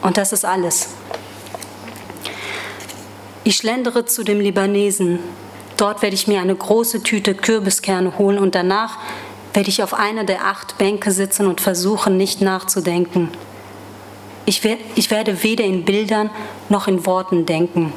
Und 0.00 0.16
das 0.16 0.32
ist 0.32 0.46
alles. 0.46 0.88
Ich 3.44 3.56
schlendere 3.56 4.06
zu 4.06 4.24
dem 4.24 4.40
Libanesen. 4.40 5.18
Dort 5.76 6.00
werde 6.00 6.14
ich 6.14 6.26
mir 6.26 6.40
eine 6.40 6.54
große 6.54 7.02
Tüte 7.02 7.34
Kürbiskerne 7.34 8.16
holen 8.16 8.38
und 8.38 8.54
danach 8.54 8.96
werde 9.52 9.68
ich 9.68 9.82
auf 9.82 9.92
einer 9.92 10.24
der 10.24 10.46
acht 10.46 10.78
Bänke 10.78 11.10
sitzen 11.10 11.46
und 11.46 11.60
versuchen, 11.60 12.16
nicht 12.16 12.40
nachzudenken. 12.40 13.30
Ich, 14.48 14.64
wer, 14.64 14.78
ich 14.94 15.10
werde 15.10 15.42
weder 15.42 15.64
in 15.64 15.84
Bildern 15.84 16.30
noch 16.70 16.88
in 16.88 17.04
Worten 17.04 17.44
denken. 17.44 17.92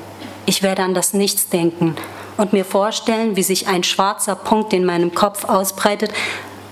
Ich 0.46 0.62
werde 0.62 0.84
an 0.84 0.94
das 0.94 1.14
Nichts 1.14 1.48
denken 1.48 1.96
und 2.36 2.52
mir 2.52 2.66
vorstellen, 2.66 3.38
wie 3.38 3.44
sich 3.44 3.68
ein 3.68 3.86
schwarzer 3.86 4.36
Punkt 4.36 4.74
in 4.74 4.84
meinem 4.84 5.16
Kopf 5.16 5.46
ausbreitet, 5.46 6.12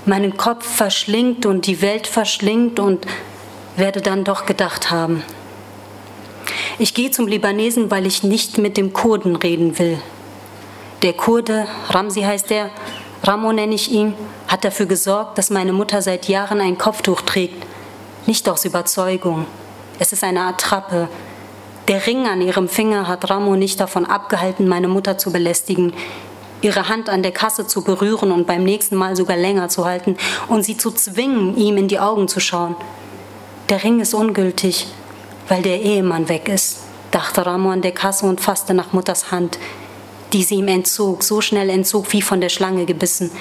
meinen 0.06 0.36
Kopf 0.36 0.68
verschlingt 0.68 1.46
und 1.46 1.66
die 1.66 1.82
Welt 1.82 2.08
verschlingt 2.08 2.78
und 2.82 3.08
werde 3.78 4.02
dann 4.02 4.26
doch 4.26 4.46
gedacht 4.46 4.92
haben. 4.92 5.24
Ich 6.78 6.94
gehe 6.94 7.12
zum 7.12 7.30
Libanesen, 7.30 7.90
weil 7.90 8.06
ich 8.06 8.22
nicht 8.22 8.58
mit 8.58 8.76
dem 8.76 8.92
Kurden 8.92 9.38
reden 9.38 9.80
will. 9.80 9.98
Der 11.04 11.14
Kurde, 11.14 11.68
Ramsi 11.88 12.24
heißt 12.24 12.52
er, 12.52 12.70
Ramo 13.24 13.54
nenne 13.54 13.76
ich 13.76 13.90
ihn, 13.90 14.14
hat 14.50 14.66
dafür 14.66 14.88
gesorgt, 14.88 15.38
dass 15.38 15.50
meine 15.50 15.72
Mutter 15.72 16.02
seit 16.02 16.28
Jahren 16.28 16.60
ein 16.60 16.78
Kopftuch 16.78 17.22
trägt. 17.22 17.66
Nicht 18.26 18.50
aus 18.50 18.66
Überzeugung. 18.66 19.46
Es 20.02 20.14
ist 20.14 20.24
eine 20.24 20.44
Attrappe. 20.44 21.10
Der 21.90 22.08
Ring 22.08 22.26
an 22.26 22.40
ihrem 22.40 22.70
Finger 22.70 23.10
hat 23.10 23.30
Ramo 23.30 23.58
nicht 23.58 23.82
davon 23.82 24.06
abgehalten, 24.06 24.66
meine 24.66 24.88
Mutter 24.88 25.18
zu 25.18 25.34
belästigen, 25.34 25.92
ihre 26.62 26.88
Hand 26.88 27.10
an 27.10 27.22
der 27.22 27.34
Kasse 27.34 27.68
zu 27.68 27.84
berühren 27.84 28.32
und 28.32 28.48
beim 28.48 28.64
nächsten 28.64 28.96
Mal 28.96 29.18
sogar 29.18 29.36
länger 29.36 29.68
zu 29.68 29.84
halten 29.84 30.16
und 30.48 30.64
sie 30.64 30.78
zu 30.78 30.92
zwingen, 30.92 31.58
ihm 31.58 31.76
in 31.76 31.90
die 31.90 32.00
Augen 32.00 32.30
zu 32.30 32.40
schauen. 32.40 32.78
Der 33.68 33.84
Ring 33.84 34.00
ist 34.00 34.14
ungültig, 34.14 34.88
weil 35.50 35.64
der 35.64 35.82
Ehemann 35.82 36.30
weg 36.30 36.48
ist, 36.48 36.80
dachte 37.12 37.46
Ramo 37.46 37.72
an 37.72 37.82
der 37.82 37.92
Kasse 37.92 38.26
und 38.26 38.40
fasste 38.40 38.74
nach 38.74 38.94
Mutters 38.94 39.32
Hand, 39.32 39.60
die 40.32 40.44
sie 40.44 40.56
ihm 40.56 40.70
entzog, 40.70 41.24
so 41.24 41.42
schnell 41.42 41.70
entzog 41.70 42.14
wie 42.14 42.22
von 42.22 42.40
der 42.40 42.50
Schlange 42.50 42.86
gebissen, 42.86 43.32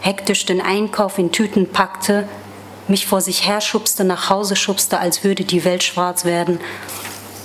hektisch 0.00 0.46
den 0.46 0.62
Einkauf 0.62 1.18
in 1.18 1.30
Tüten 1.30 1.68
packte, 1.70 2.26
mich 2.88 3.06
vor 3.06 3.20
sich 3.20 3.46
her 3.46 3.60
schubste, 3.60 4.04
nach 4.04 4.30
Hause 4.30 4.56
schubste, 4.56 4.98
als 4.98 5.24
würde 5.24 5.44
die 5.44 5.64
Welt 5.64 5.82
schwarz 5.82 6.24
werden, 6.24 6.60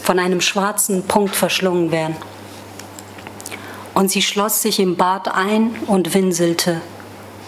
von 0.04 0.20
einem 0.20 0.42
schwarzen 0.42 1.04
Punkt 1.04 1.36
verschlungen 1.36 1.92
werden. 1.92 2.16
Und 3.94 4.10
sie 4.10 4.22
schloss 4.22 4.62
sich 4.62 4.80
im 4.80 4.96
Bad 4.96 5.28
ein 5.28 5.76
und 5.88 6.14
winselte. 6.14 6.82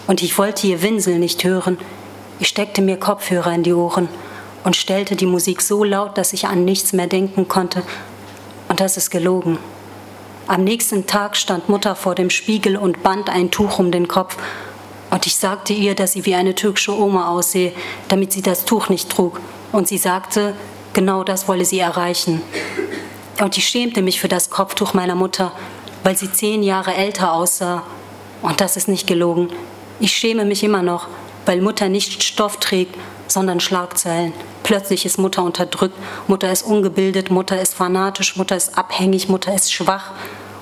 Und 0.06 0.22
ich 0.22 0.36
wollte 0.36 0.66
ihr 0.66 0.82
Winsel 0.82 1.18
nicht 1.18 1.44
hören. 1.44 1.78
Ich 2.38 2.48
steckte 2.48 2.82
mir 2.82 2.98
Kopfhörer 2.98 3.52
in 3.54 3.62
die 3.62 3.72
Ohren 3.72 4.08
und 4.64 4.76
stellte 4.76 5.16
die 5.16 5.26
Musik 5.26 5.62
so 5.62 5.84
laut, 5.84 6.18
dass 6.18 6.32
ich 6.32 6.46
an 6.46 6.64
nichts 6.64 6.92
mehr 6.92 7.06
denken 7.06 7.48
konnte. 7.48 7.82
Und 8.68 8.80
das 8.80 8.96
ist 8.96 9.10
gelogen. 9.10 9.58
Am 10.46 10.64
nächsten 10.64 11.06
Tag 11.06 11.36
stand 11.36 11.68
Mutter 11.68 11.96
vor 11.96 12.14
dem 12.14 12.28
Spiegel 12.28 12.76
und 12.76 13.02
band 13.02 13.30
ein 13.30 13.50
Tuch 13.50 13.78
um 13.78 13.90
den 13.90 14.08
Kopf. 14.08 14.36
Und 15.14 15.26
ich 15.26 15.36
sagte 15.36 15.72
ihr, 15.72 15.94
dass 15.94 16.14
sie 16.14 16.26
wie 16.26 16.34
eine 16.34 16.56
türkische 16.56 16.92
Oma 16.92 17.28
aussehe, 17.28 17.72
damit 18.08 18.32
sie 18.32 18.42
das 18.42 18.64
Tuch 18.64 18.88
nicht 18.88 19.10
trug. 19.10 19.40
Und 19.70 19.86
sie 19.86 19.96
sagte, 19.96 20.56
genau 20.92 21.22
das 21.22 21.46
wolle 21.46 21.64
sie 21.64 21.78
erreichen. 21.78 22.42
Und 23.40 23.56
ich 23.56 23.64
schämte 23.64 24.02
mich 24.02 24.18
für 24.18 24.26
das 24.26 24.50
Kopftuch 24.50 24.92
meiner 24.92 25.14
Mutter, 25.14 25.52
weil 26.02 26.16
sie 26.16 26.32
zehn 26.32 26.64
Jahre 26.64 26.94
älter 26.94 27.32
aussah. 27.32 27.84
Und 28.42 28.60
das 28.60 28.76
ist 28.76 28.88
nicht 28.88 29.06
gelogen. 29.06 29.50
Ich 30.00 30.10
schäme 30.10 30.44
mich 30.44 30.64
immer 30.64 30.82
noch, 30.82 31.06
weil 31.46 31.60
Mutter 31.60 31.88
nicht 31.88 32.24
Stoff 32.24 32.56
trägt, 32.56 32.96
sondern 33.28 33.60
Schlagzeilen. 33.60 34.32
Plötzlich 34.64 35.06
ist 35.06 35.18
Mutter 35.18 35.44
unterdrückt, 35.44 35.96
Mutter 36.26 36.50
ist 36.50 36.64
ungebildet, 36.64 37.30
Mutter 37.30 37.62
ist 37.62 37.74
fanatisch, 37.74 38.34
Mutter 38.34 38.56
ist 38.56 38.76
abhängig, 38.76 39.28
Mutter 39.28 39.54
ist 39.54 39.72
schwach. 39.72 40.10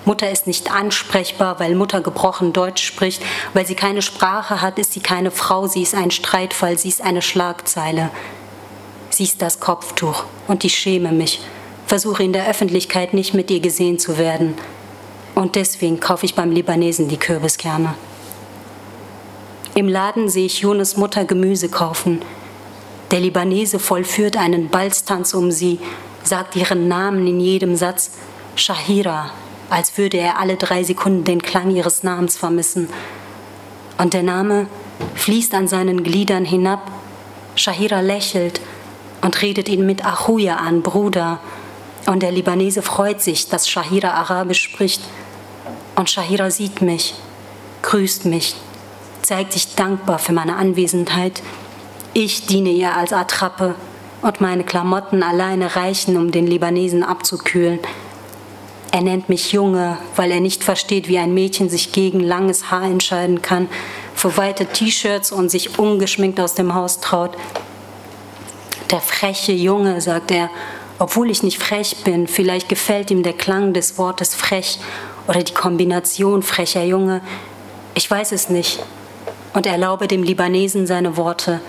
Mutter 0.05 0.31
ist 0.31 0.47
nicht 0.47 0.73
ansprechbar, 0.73 1.61
weil 1.61 1.75
Mutter 1.75 2.01
gebrochen 2.01 2.53
Deutsch 2.53 2.83
spricht. 2.85 3.23
Weil 3.55 3.67
sie 3.67 3.75
keine 3.75 4.03
Sprache 4.03 4.61
hat, 4.61 4.79
ist 4.79 4.93
sie 4.93 5.01
keine 5.01 5.31
Frau, 5.31 5.67
sie 5.67 5.83
ist 5.83 5.95
ein 5.95 6.11
Streitfall, 6.11 6.79
sie 6.79 6.89
ist 6.89 7.03
eine 7.03 7.23
Schlagzeile. 7.23 8.11
Sie 9.11 9.25
ist 9.25 9.43
das 9.43 9.61
Kopftuch 9.61 10.25
und 10.49 10.65
ich 10.65 10.75
schäme 10.75 11.13
mich, 11.13 11.41
versuche 11.87 12.23
in 12.23 12.33
der 12.33 12.49
Öffentlichkeit 12.49 13.13
nicht 13.13 13.35
mit 13.35 13.51
ihr 13.51 13.61
gesehen 13.61 13.99
zu 13.99 14.17
werden. 14.17 14.55
Und 15.35 15.55
deswegen 15.55 16.01
kaufe 16.01 16.27
ich 16.27 16.35
beim 16.35 16.51
Libanesen 16.51 17.09
die 17.09 17.19
Kürbiskerne. 17.19 17.95
Im 19.75 19.89
Laden 19.89 20.29
sehe 20.29 20.47
ich 20.47 20.61
Jonas 20.61 20.97
Mutter 20.97 21.25
Gemüse 21.25 21.69
kaufen. 21.69 22.23
Der 23.11 23.21
Libanese 23.21 23.79
vollführt 23.79 24.37
einen 24.37 24.69
Balztanz 24.69 25.35
um 25.35 25.51
sie, 25.51 25.79
sagt 26.25 26.57
ihren 26.57 26.89
Namen 26.89 27.27
in 27.27 27.41
jedem 27.41 27.77
Satz, 27.77 28.13
Shahira, 28.57 29.31
als 29.73 29.97
würde 29.97 30.19
er 30.19 30.39
alle 30.39 30.57
drei 30.57 30.85
Sekunden 30.85 31.25
den 31.25 31.43
Klang 31.43 31.75
ihres 31.75 32.03
Namens 32.03 32.37
vermissen. 32.37 32.89
Und 33.97 34.13
der 34.13 34.23
Name 34.23 34.67
fließt 35.15 35.55
an 35.55 35.67
seinen 35.67 36.05
Gliedern 36.05 36.45
hinab. 36.45 36.91
Shahira 37.55 38.01
lächelt 38.01 38.61
und 39.23 39.41
redet 39.41 39.69
ihn 39.69 39.87
mit 39.87 40.05
Achuya 40.05 40.57
an, 40.57 40.83
Bruder. 40.83 41.41
Und 42.07 42.23
der 42.23 42.33
Libanese 42.33 42.83
freut 42.83 43.23
sich, 43.23 43.49
dass 43.49 43.69
Shahira 43.69 44.13
Arabisch 44.13 44.61
spricht. 44.61 45.03
Und 45.95 46.11
Shahira 46.11 46.51
sieht 46.51 46.83
mich, 46.83 47.15
grüßt 47.83 48.27
mich, 48.27 48.57
zeigt 49.23 49.53
sich 49.55 49.75
dankbar 49.75 50.19
für 50.19 50.33
meine 50.33 50.57
Anwesenheit. 50.57 51.43
Ich 52.13 52.47
diene 52.47 52.71
ihr 52.71 52.95
als 52.95 53.13
Attrappe 53.13 53.75
und 54.21 54.41
meine 54.41 54.65
Klamotten 54.65 55.23
alleine 55.23 55.77
reichen, 55.77 56.17
um 56.17 56.31
den 56.31 56.47
Libanesen 56.47 57.03
abzukühlen. 57.03 57.81
Er 58.93 59.01
nennt 59.01 59.31
mich 59.31 59.53
Junge, 59.53 59.97
weil 60.17 60.31
er 60.31 60.41
nicht 60.41 60.63
versteht, 60.63 61.09
wie 61.09 61.17
ein 61.17 61.33
Mädchen 61.33 61.71
sich 61.71 61.93
gegen 61.93 62.21
langes 62.21 62.71
Haar 62.71 62.85
entscheiden 62.85 63.41
kann, 63.41 63.69
für 64.15 64.37
weite 64.37 64.67
T-Shirts 64.67 65.33
und 65.33 65.51
sich 65.51 65.79
ungeschminkt 65.79 66.39
aus 66.39 66.55
dem 66.55 66.75
Haus 66.75 67.01
traut. 67.01 67.31
Der 68.91 69.01
freche 69.01 69.53
Junge, 69.53 70.03
sagt 70.03 70.31
er, 70.31 70.51
obwohl 70.99 71.31
ich 71.31 71.43
nicht 71.43 71.59
frech 71.59 72.05
bin, 72.05 72.29
vielleicht 72.29 72.69
gefällt 72.69 73.11
ihm 73.11 73.23
der 73.23 73.33
Klang 73.33 73.73
des 73.73 73.97
Wortes 73.97 74.35
frech 74.35 74.79
oder 75.27 75.43
die 75.43 75.55
Kombination 75.55 76.43
frecher 76.43 76.85
Junge. 76.85 77.23
Ich 77.95 78.11
weiß 78.11 78.33
es 78.33 78.51
nicht 78.51 78.79
und 79.55 79.65
erlaube 79.65 80.07
dem 80.07 80.23
Libanesen 80.23 80.87
seine 80.87 81.17
Worte. 81.17 81.63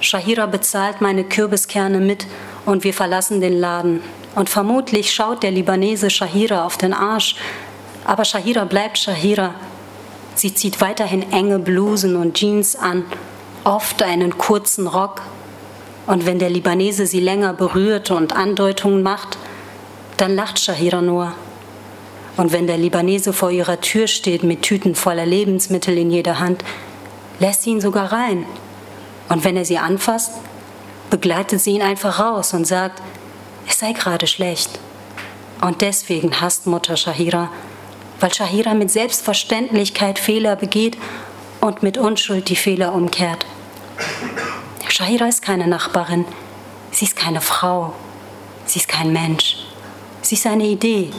Shahira 0.00 0.46
bezahlt 0.46 1.02
meine 1.02 1.24
Kürbiskerne 1.24 2.00
mit 2.00 2.26
und 2.64 2.84
wir 2.84 2.94
verlassen 2.94 3.42
den 3.42 3.60
Laden. 3.60 4.00
Und 4.34 4.48
vermutlich 4.48 5.12
schaut 5.12 5.42
der 5.42 5.50
Libanese 5.50 6.10
Shahira 6.10 6.64
auf 6.64 6.76
den 6.76 6.92
Arsch. 6.92 7.36
Aber 8.04 8.24
Shahira 8.24 8.64
bleibt 8.64 8.98
Shahira. 8.98 9.54
Sie 10.34 10.54
zieht 10.54 10.80
weiterhin 10.80 11.32
enge 11.32 11.58
Blusen 11.58 12.16
und 12.16 12.34
Jeans 12.34 12.76
an, 12.76 13.04
oft 13.64 14.02
einen 14.02 14.38
kurzen 14.38 14.86
Rock. 14.86 15.22
Und 16.06 16.26
wenn 16.26 16.38
der 16.38 16.50
Libanese 16.50 17.06
sie 17.06 17.20
länger 17.20 17.52
berührt 17.52 18.10
und 18.10 18.34
Andeutungen 18.34 19.02
macht, 19.02 19.38
dann 20.16 20.34
lacht 20.34 20.58
Shahira 20.58 21.02
nur. 21.02 21.32
Und 22.36 22.52
wenn 22.52 22.66
der 22.66 22.78
Libanese 22.78 23.32
vor 23.32 23.50
ihrer 23.50 23.80
Tür 23.80 24.06
steht 24.06 24.44
mit 24.44 24.62
Tüten 24.62 24.94
voller 24.94 25.26
Lebensmittel 25.26 25.98
in 25.98 26.10
jeder 26.10 26.38
Hand, 26.38 26.64
lässt 27.38 27.64
sie 27.64 27.70
ihn 27.70 27.80
sogar 27.80 28.12
rein. 28.12 28.46
Und 29.28 29.44
wenn 29.44 29.56
er 29.56 29.64
sie 29.64 29.78
anfasst, 29.78 30.32
begleitet 31.10 31.60
sie 31.60 31.72
ihn 31.72 31.82
einfach 31.82 32.18
raus 32.18 32.54
und 32.54 32.66
sagt, 32.66 33.02
es 33.70 33.78
sei 33.78 33.92
gerade 33.92 34.26
schlecht. 34.26 34.78
Und 35.60 35.80
deswegen 35.80 36.40
hasst 36.40 36.66
Mutter 36.66 36.96
Shahira, 36.96 37.50
weil 38.18 38.34
Shahira 38.34 38.74
mit 38.74 38.90
Selbstverständlichkeit 38.90 40.18
Fehler 40.18 40.56
begeht 40.56 40.98
und 41.60 41.82
mit 41.82 41.96
Unschuld 41.96 42.48
die 42.48 42.56
Fehler 42.56 42.92
umkehrt. 42.94 43.46
Shahira 44.88 45.28
ist 45.28 45.42
keine 45.42 45.68
Nachbarin, 45.68 46.24
sie 46.90 47.04
ist 47.04 47.16
keine 47.16 47.40
Frau, 47.40 47.92
sie 48.66 48.80
ist 48.80 48.88
kein 48.88 49.12
Mensch, 49.12 49.56
sie 50.22 50.34
ist 50.34 50.46
eine 50.46 50.64
Idee. 50.64 51.10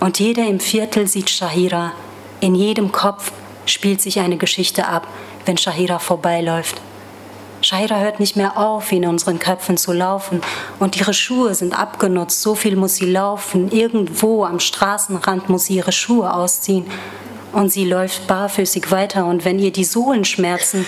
Und 0.00 0.18
jeder 0.18 0.46
im 0.46 0.60
Viertel 0.60 1.06
sieht 1.06 1.30
Shahira, 1.30 1.92
in 2.40 2.54
jedem 2.54 2.90
Kopf 2.90 3.32
spielt 3.66 4.00
sich 4.00 4.18
eine 4.18 4.38
Geschichte 4.38 4.88
ab, 4.88 5.06
wenn 5.44 5.56
Shahira 5.56 5.98
vorbeiläuft. 5.98 6.80
Shaira 7.62 7.98
hört 8.00 8.20
nicht 8.20 8.36
mehr 8.36 8.56
auf, 8.56 8.90
in 8.90 9.06
unseren 9.06 9.38
Köpfen 9.38 9.76
zu 9.76 9.92
laufen. 9.92 10.40
Und 10.78 10.96
ihre 10.96 11.12
Schuhe 11.12 11.54
sind 11.54 11.78
abgenutzt. 11.78 12.40
So 12.40 12.54
viel 12.54 12.76
muss 12.76 12.96
sie 12.96 13.10
laufen. 13.10 13.70
Irgendwo 13.70 14.44
am 14.44 14.60
Straßenrand 14.60 15.48
muss 15.48 15.66
sie 15.66 15.76
ihre 15.76 15.92
Schuhe 15.92 16.32
ausziehen. 16.32 16.86
Und 17.52 17.70
sie 17.70 17.84
läuft 17.84 18.26
barfüßig 18.26 18.90
weiter. 18.90 19.26
Und 19.26 19.44
wenn 19.44 19.58
ihr 19.58 19.72
die 19.72 19.84
Sohlen 19.84 20.24
schmerzen, 20.24 20.86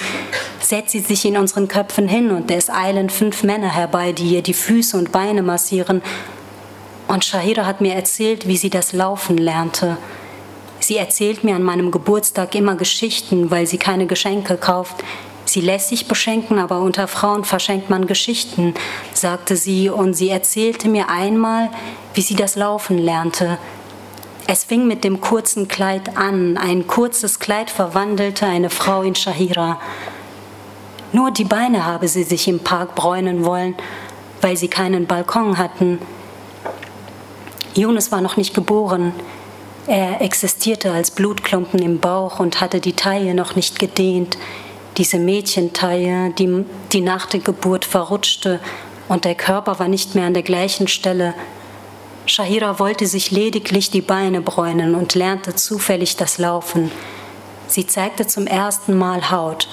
setzt 0.61 0.93
sie 0.93 1.01
sich 1.01 1.25
in 1.25 1.37
unseren 1.37 1.69
Köpfen 1.69 2.09
hin. 2.09 2.31
Und 2.31 2.51
es 2.51 2.71
eilen 2.71 3.11
fünf 3.11 3.43
Männer 3.43 3.75
herbei, 3.75 4.13
die 4.13 4.35
ihr 4.35 4.43
die 4.43 4.55
Füße 4.55 4.97
und 4.97 5.13
Beine 5.13 5.43
massieren. 5.43 6.03
Und 7.09 7.25
Shahira 7.25 7.67
hat 7.67 7.83
mir 7.83 7.95
erzählt, 7.95 8.47
wie 8.47 8.57
sie 8.57 8.71
das 8.71 8.93
Laufen 8.93 9.37
lernte. 9.37 9.99
Sie 10.81 10.97
erzählt 10.97 11.45
mir 11.45 11.55
an 11.55 11.63
meinem 11.63 11.91
Geburtstag 11.91 12.55
immer 12.55 12.77
Geschichten, 12.77 13.51
weil 13.51 13.67
sie 13.67 13.79
keine 13.79 14.07
Geschenke 14.07 14.57
kauft. 14.57 15.05
Sie 15.53 15.61
lässt 15.61 15.89
sich 15.89 16.09
beschenken, 16.09 16.59
aber 16.59 16.81
unter 16.81 17.07
Frauen 17.07 17.45
verschenkt 17.45 17.91
man 17.91 18.07
Geschichten, 18.07 18.73
sagte 19.13 19.55
sie, 19.55 19.91
und 19.91 20.15
sie 20.15 20.31
erzählte 20.31 20.89
mir 20.89 21.11
einmal, 21.11 21.69
wie 22.15 22.23
sie 22.23 22.37
das 22.37 22.57
Laufen 22.57 22.97
lernte. 22.97 23.59
Es 24.47 24.65
fing 24.65 24.87
mit 24.87 25.05
dem 25.05 25.21
kurzen 25.21 25.69
Kleid 25.69 26.17
an. 26.17 26.57
Ein 26.57 26.87
kurzes 26.87 27.39
Kleid 27.39 27.69
verwandelte 27.69 28.47
eine 28.47 28.71
Frau 28.71 29.03
in 29.03 29.15
Shahira. 29.15 29.79
Nur 31.13 31.31
die 31.31 31.45
Beine 31.45 31.85
habe 31.85 32.09
sie 32.09 32.23
sich 32.23 32.49
im 32.49 32.61
Park 32.61 32.95
bräunen 32.95 33.45
wollen, 33.45 33.75
weil 34.41 34.57
sie 34.57 34.69
keinen 34.69 35.07
Balkon 35.07 35.59
hatten. 35.59 35.99
Yunus 37.75 38.11
war 38.11 38.23
noch 38.23 38.39
nicht 38.39 38.55
geboren. 38.55 39.13
Er 39.87 40.23
existierte 40.23 40.93
als 40.93 41.11
Blutklumpen 41.11 41.83
im 41.83 42.01
Bauch 42.01 42.41
und 42.41 42.63
hatte 42.63 42.81
die 42.81 42.95
Taille 42.95 43.35
noch 43.35 43.55
nicht 43.55 43.79
gedehnt 43.79 44.39
diese 44.97 45.19
Mädchentaille, 45.19 46.31
die, 46.31 46.65
die 46.93 47.01
nach 47.01 47.27
der 47.27 47.41
Geburt 47.41 47.85
verrutschte 47.85 48.61
und 49.09 49.25
der 49.25 49.35
Körper 49.35 49.79
war 49.79 49.89
nicht 49.89 50.15
mehr 50.15 50.27
an 50.27 50.35
der 50.35 50.43
gleichen 50.43 50.89
Stelle. 50.89 51.35
Shahira 52.27 52.79
wollte 52.79 53.07
sich 53.07 53.31
lediglich 53.31 53.91
die 53.91 54.01
Beine 54.01 54.41
bräunen 54.41 54.95
und 54.95 55.15
lernte 55.15 55.55
zufällig 55.55 56.17
das 56.17 56.39
Laufen. 56.39 56.91
Sie 57.67 57.87
zeigte 57.87 58.27
zum 58.27 58.47
ersten 58.47 58.97
Mal 58.97 59.31
Haut. 59.31 59.69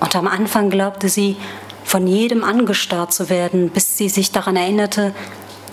Und 0.00 0.16
am 0.16 0.26
Anfang 0.26 0.70
glaubte 0.70 1.08
sie, 1.08 1.36
von 1.84 2.06
jedem 2.06 2.42
angestarrt 2.42 3.12
zu 3.12 3.30
werden, 3.30 3.70
bis 3.70 3.96
sie 3.96 4.08
sich 4.08 4.32
daran 4.32 4.56
erinnerte, 4.56 5.14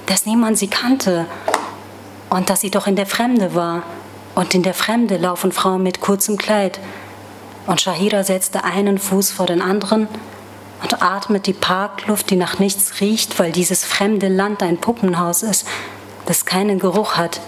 dass 0.05 0.25
niemand 0.25 0.57
sie 0.59 0.67
kannte 0.67 1.25
und 2.29 2.49
dass 2.49 2.61
sie 2.61 2.69
doch 2.69 2.85
in 2.85 2.95
der 2.95 3.07
Fremde 3.07 3.55
war. 3.55 3.83
Und 4.35 4.53
in 4.53 4.63
der 4.63 4.73
Fremde 4.73 5.17
laufen 5.17 5.51
Frauen 5.51 5.83
mit 5.83 6.01
kurzem 6.01 6.37
Kleid. 6.37 6.79
Und 7.65 7.81
Shahira 7.81 8.23
setzte 8.23 8.63
einen 8.63 8.97
Fuß 8.97 9.31
vor 9.31 9.45
den 9.45 9.61
anderen 9.61 10.07
und 10.81 11.01
atmet 11.01 11.47
die 11.47 11.53
Parkluft, 11.53 12.29
die 12.29 12.35
nach 12.35 12.59
nichts 12.59 12.99
riecht, 12.99 13.39
weil 13.39 13.51
dieses 13.51 13.85
fremde 13.85 14.27
Land 14.27 14.61
ein 14.61 14.77
Puppenhaus 14.77 15.43
ist, 15.43 15.65
das 16.25 16.45
keinen 16.45 16.79
Geruch 16.79 17.15
hat. 17.15 17.39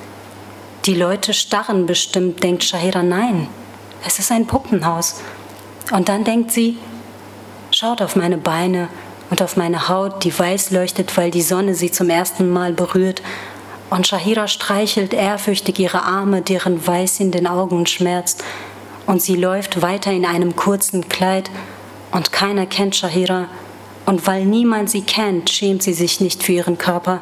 Die 0.86 0.96
Leute 0.96 1.34
starren 1.34 1.86
bestimmt, 1.86 2.44
denkt 2.44 2.64
Shahira, 2.64 3.04
nein, 3.04 3.48
es 4.06 4.20
ist 4.20 4.32
ein 4.32 4.48
Puppenhaus. 4.48 5.22
Und 5.92 6.10
dann 6.10 6.24
denkt 6.24 6.52
sie, 6.52 6.78
schaut 7.72 8.02
auf 8.02 8.16
meine 8.16 8.38
Beine 8.38 8.88
und 9.30 9.42
auf 9.42 9.58
meine 9.58 9.90
Haut, 9.90 10.24
die 10.24 10.38
weiß 10.38 10.72
leuchtet, 10.72 11.16
weil 11.18 11.32
die 11.32 11.42
Sonne 11.42 11.76
sie 11.76 11.92
zum 11.92 12.10
ersten 12.10 12.50
Mal 12.50 12.72
berührt 12.72 13.22
und 13.90 14.08
Shahira 14.08 14.48
streichelt 14.48 15.14
ehrfürchtig 15.14 15.80
ihre 15.80 16.04
Arme, 16.04 16.42
deren 16.42 16.86
Weiß 16.86 17.20
in 17.20 17.32
den 17.32 17.48
Augen 17.48 17.86
schmerzt. 17.86 18.44
Und 19.06 19.22
sie 19.22 19.36
läuft 19.36 19.82
weiter 19.82 20.12
in 20.12 20.26
einem 20.26 20.56
kurzen 20.56 21.10
Kleid 21.10 21.52
und 22.12 22.32
keiner 22.32 22.66
kennt 22.66 22.96
Shahira. 22.96 23.48
Und 24.06 24.28
weil 24.28 24.46
niemand 24.46 24.90
sie 24.90 25.02
kennt, 25.02 25.50
schämt 25.50 25.84
sie 25.84 25.94
sich 25.94 26.20
nicht 26.20 26.44
für 26.44 26.54
ihren 26.54 26.78
Körper. 26.78 27.22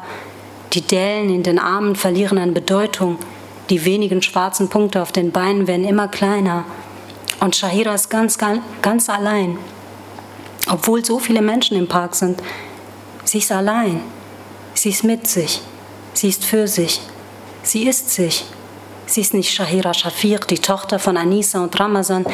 Die 0.72 0.82
Dellen 0.82 1.30
in 1.30 1.42
den 1.42 1.58
Armen 1.58 1.96
verlieren 1.96 2.38
an 2.38 2.54
Bedeutung. 2.54 3.18
Die 3.70 3.84
wenigen 3.84 4.22
schwarzen 4.22 4.68
Punkte 4.68 5.00
auf 5.00 5.12
den 5.12 5.30
Beinen 5.30 5.66
werden 5.66 5.86
immer 5.86 6.08
kleiner. 6.08 6.64
Und 7.40 7.56
Shahira 7.56 7.94
ist 7.94 8.10
ganz, 8.10 8.38
ganz, 8.82 9.08
allein. 9.08 9.58
Obwohl 10.70 11.04
so 11.04 11.18
viele 11.18 11.42
Menschen 11.42 11.76
im 11.76 11.88
Park 11.88 12.14
sind. 12.14 12.42
Sie 13.24 13.38
ist 13.38 13.52
allein. 13.52 14.00
Sie 14.74 14.90
ist 14.90 15.04
mit 15.04 15.26
sich. 15.26 15.60
Sie 16.12 16.28
ist 16.28 16.44
für 16.44 16.66
sich. 16.66 17.00
Sie 17.62 17.86
ist 17.86 18.10
sich. 18.10 18.44
Sie 19.06 19.20
ist 19.20 19.34
nicht 19.34 19.52
Shahira 19.52 19.92
Shafir, 19.94 20.40
die 20.40 20.58
Tochter 20.58 20.98
von 20.98 21.16
Anisa 21.16 21.62
und 21.62 21.78
Ramazan. 21.78 22.24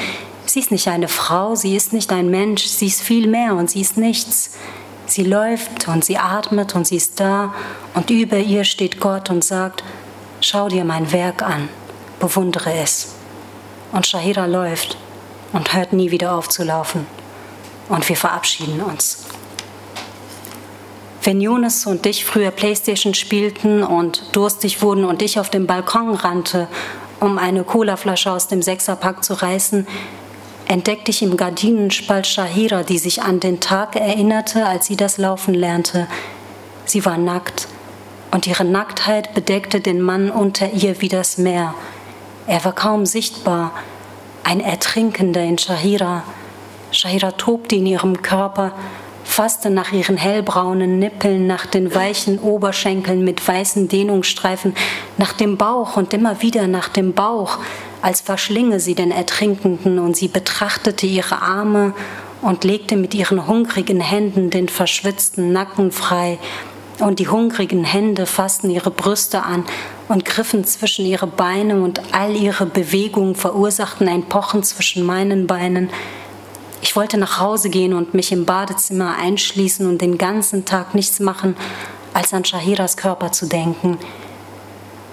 Sie 0.46 0.60
ist 0.60 0.70
nicht 0.70 0.88
eine 0.88 1.08
Frau, 1.08 1.54
sie 1.54 1.76
ist 1.76 1.92
nicht 1.92 2.12
ein 2.12 2.30
Mensch, 2.30 2.64
sie 2.64 2.86
ist 2.86 3.02
viel 3.02 3.26
mehr 3.26 3.54
und 3.54 3.70
sie 3.70 3.80
ist 3.80 3.96
nichts. 3.96 4.52
Sie 5.06 5.24
läuft 5.24 5.88
und 5.88 6.04
sie 6.04 6.16
atmet 6.16 6.74
und 6.74 6.86
sie 6.86 6.96
ist 6.96 7.18
da 7.18 7.52
und 7.94 8.10
über 8.10 8.38
ihr 8.38 8.64
steht 8.64 9.00
Gott 9.00 9.28
und 9.30 9.44
sagt, 9.44 9.82
schau 10.40 10.68
dir 10.68 10.84
mein 10.84 11.10
Werk 11.10 11.42
an, 11.42 11.68
bewundere 12.20 12.72
es. 12.74 13.14
Und 13.90 14.06
Shahira 14.06 14.46
läuft 14.46 14.96
und 15.52 15.74
hört 15.74 15.92
nie 15.92 16.12
wieder 16.12 16.34
auf 16.34 16.48
zu 16.48 16.62
laufen. 16.62 17.06
Und 17.88 18.08
wir 18.08 18.16
verabschieden 18.16 18.80
uns. 18.80 19.26
Wenn 21.30 21.40
Jonas 21.40 21.86
und 21.86 22.06
ich 22.06 22.24
früher 22.24 22.50
Playstation 22.50 23.14
spielten 23.14 23.84
und 23.84 24.20
durstig 24.32 24.82
wurden 24.82 25.04
und 25.04 25.22
ich 25.22 25.38
auf 25.38 25.48
dem 25.48 25.64
Balkon 25.64 26.16
rannte, 26.16 26.66
um 27.20 27.38
eine 27.38 27.62
Colaflasche 27.62 28.32
aus 28.32 28.48
dem 28.48 28.62
Sechserpack 28.62 29.22
zu 29.22 29.34
reißen, 29.34 29.86
entdeckte 30.66 31.12
ich 31.12 31.22
im 31.22 31.36
Gardinenspalt 31.36 32.26
Shahira, 32.26 32.82
die 32.82 32.98
sich 32.98 33.22
an 33.22 33.38
den 33.38 33.60
Tag 33.60 33.94
erinnerte, 33.94 34.66
als 34.66 34.86
sie 34.86 34.96
das 34.96 35.18
Laufen 35.18 35.54
lernte. 35.54 36.08
Sie 36.84 37.04
war 37.04 37.16
nackt 37.16 37.68
und 38.32 38.48
ihre 38.48 38.64
Nacktheit 38.64 39.32
bedeckte 39.32 39.78
den 39.78 40.00
Mann 40.00 40.32
unter 40.32 40.72
ihr 40.72 41.00
wie 41.00 41.08
das 41.08 41.38
Meer. 41.38 41.76
Er 42.48 42.64
war 42.64 42.74
kaum 42.74 43.06
sichtbar, 43.06 43.70
ein 44.42 44.58
Ertrinkender 44.58 45.44
in 45.44 45.58
Shahira. 45.58 46.24
Shahira 46.90 47.30
tobte 47.30 47.76
in 47.76 47.86
ihrem 47.86 48.20
Körper, 48.20 48.72
fasste 49.30 49.70
nach 49.70 49.92
ihren 49.92 50.16
hellbraunen 50.16 50.98
Nippeln, 50.98 51.46
nach 51.46 51.64
den 51.64 51.94
weichen 51.94 52.38
Oberschenkeln 52.40 53.24
mit 53.24 53.46
weißen 53.46 53.88
Dehnungsstreifen, 53.88 54.74
nach 55.18 55.32
dem 55.32 55.56
Bauch 55.56 55.96
und 55.96 56.12
immer 56.12 56.42
wieder 56.42 56.66
nach 56.66 56.88
dem 56.88 57.14
Bauch, 57.14 57.58
als 58.02 58.20
verschlinge 58.20 58.80
sie 58.80 58.94
den 58.94 59.12
Ertrinkenden 59.12 59.98
und 59.98 60.16
sie 60.16 60.28
betrachtete 60.28 61.06
ihre 61.06 61.40
Arme 61.40 61.94
und 62.42 62.64
legte 62.64 62.96
mit 62.96 63.14
ihren 63.14 63.46
hungrigen 63.46 64.00
Händen 64.00 64.50
den 64.50 64.68
verschwitzten 64.68 65.52
Nacken 65.52 65.92
frei, 65.92 66.38
und 66.98 67.18
die 67.18 67.28
hungrigen 67.28 67.82
Hände 67.82 68.26
fassten 68.26 68.68
ihre 68.68 68.90
Brüste 68.90 69.42
an 69.42 69.64
und 70.08 70.26
griffen 70.26 70.64
zwischen 70.64 71.06
ihre 71.06 71.26
Beine 71.26 71.80
und 71.80 72.02
all 72.12 72.36
ihre 72.36 72.66
Bewegungen 72.66 73.34
verursachten 73.36 74.06
ein 74.06 74.24
Pochen 74.24 74.62
zwischen 74.62 75.06
meinen 75.06 75.46
Beinen, 75.46 75.88
ich 76.82 76.96
wollte 76.96 77.18
nach 77.18 77.38
Hause 77.38 77.70
gehen 77.70 77.92
und 77.92 78.14
mich 78.14 78.32
im 78.32 78.46
Badezimmer 78.46 79.16
einschließen 79.18 79.86
und 79.86 80.00
den 80.00 80.18
ganzen 80.18 80.64
Tag 80.64 80.94
nichts 80.94 81.20
machen, 81.20 81.56
als 82.14 82.32
an 82.32 82.44
Shahiras 82.44 82.96
Körper 82.96 83.32
zu 83.32 83.46
denken. 83.46 83.98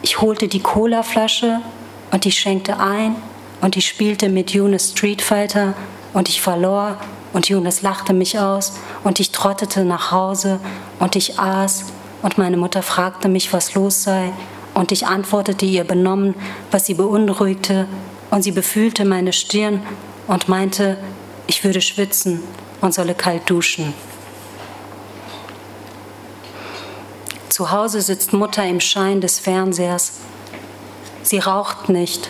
Ich 0.01 0.21
holte 0.21 0.47
die 0.47 0.61
Colaflasche 0.61 1.59
und 2.11 2.25
ich 2.25 2.39
schenkte 2.39 2.79
ein 2.79 3.15
und 3.61 3.75
ich 3.75 3.87
spielte 3.87 4.29
mit 4.29 4.51
Yunus 4.51 4.91
Street 4.91 5.21
Fighter 5.21 5.73
und 6.13 6.29
ich 6.29 6.41
verlor 6.41 6.97
und 7.33 7.49
Yunus 7.49 7.81
lachte 7.81 8.13
mich 8.13 8.39
aus 8.39 8.73
und 9.03 9.19
ich 9.19 9.31
trottete 9.31 9.83
nach 9.83 10.11
Hause 10.11 10.59
und 10.99 11.15
ich 11.15 11.37
aß 11.37 11.85
und 12.21 12.37
meine 12.37 12.57
Mutter 12.57 12.81
fragte 12.81 13.27
mich, 13.27 13.51
was 13.51 13.73
los 13.73 14.03
sei 14.03 14.31
und 14.73 14.91
ich 14.91 15.05
antwortete 15.05 15.65
ihr 15.65 15.83
benommen, 15.83 16.35
was 16.71 16.85
sie 16.85 16.93
beunruhigte 16.93 17.87
und 18.31 18.43
sie 18.43 18.51
befühlte 18.51 19.05
meine 19.05 19.33
Stirn 19.33 19.81
und 20.27 20.47
meinte, 20.47 20.97
ich 21.47 21.63
würde 21.63 21.81
schwitzen 21.81 22.43
und 22.81 22.93
solle 22.93 23.15
kalt 23.15 23.49
duschen. 23.49 23.93
Zu 27.49 27.71
Hause 27.71 28.01
sitzt 28.01 28.33
Mutter 28.33 28.63
im 28.65 28.79
Schein 28.79 29.19
des 29.19 29.39
Fernsehers. 29.39 30.19
Sie 31.23 31.39
raucht 31.39 31.89
nicht, 31.89 32.29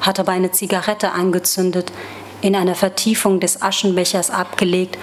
hat 0.00 0.18
aber 0.18 0.32
eine 0.32 0.50
Zigarette 0.50 1.12
angezündet, 1.12 1.92
in 2.40 2.56
einer 2.56 2.74
Vertiefung 2.74 3.38
des 3.40 3.62
Aschenbechers 3.62 4.30
abgelegt 4.30 4.98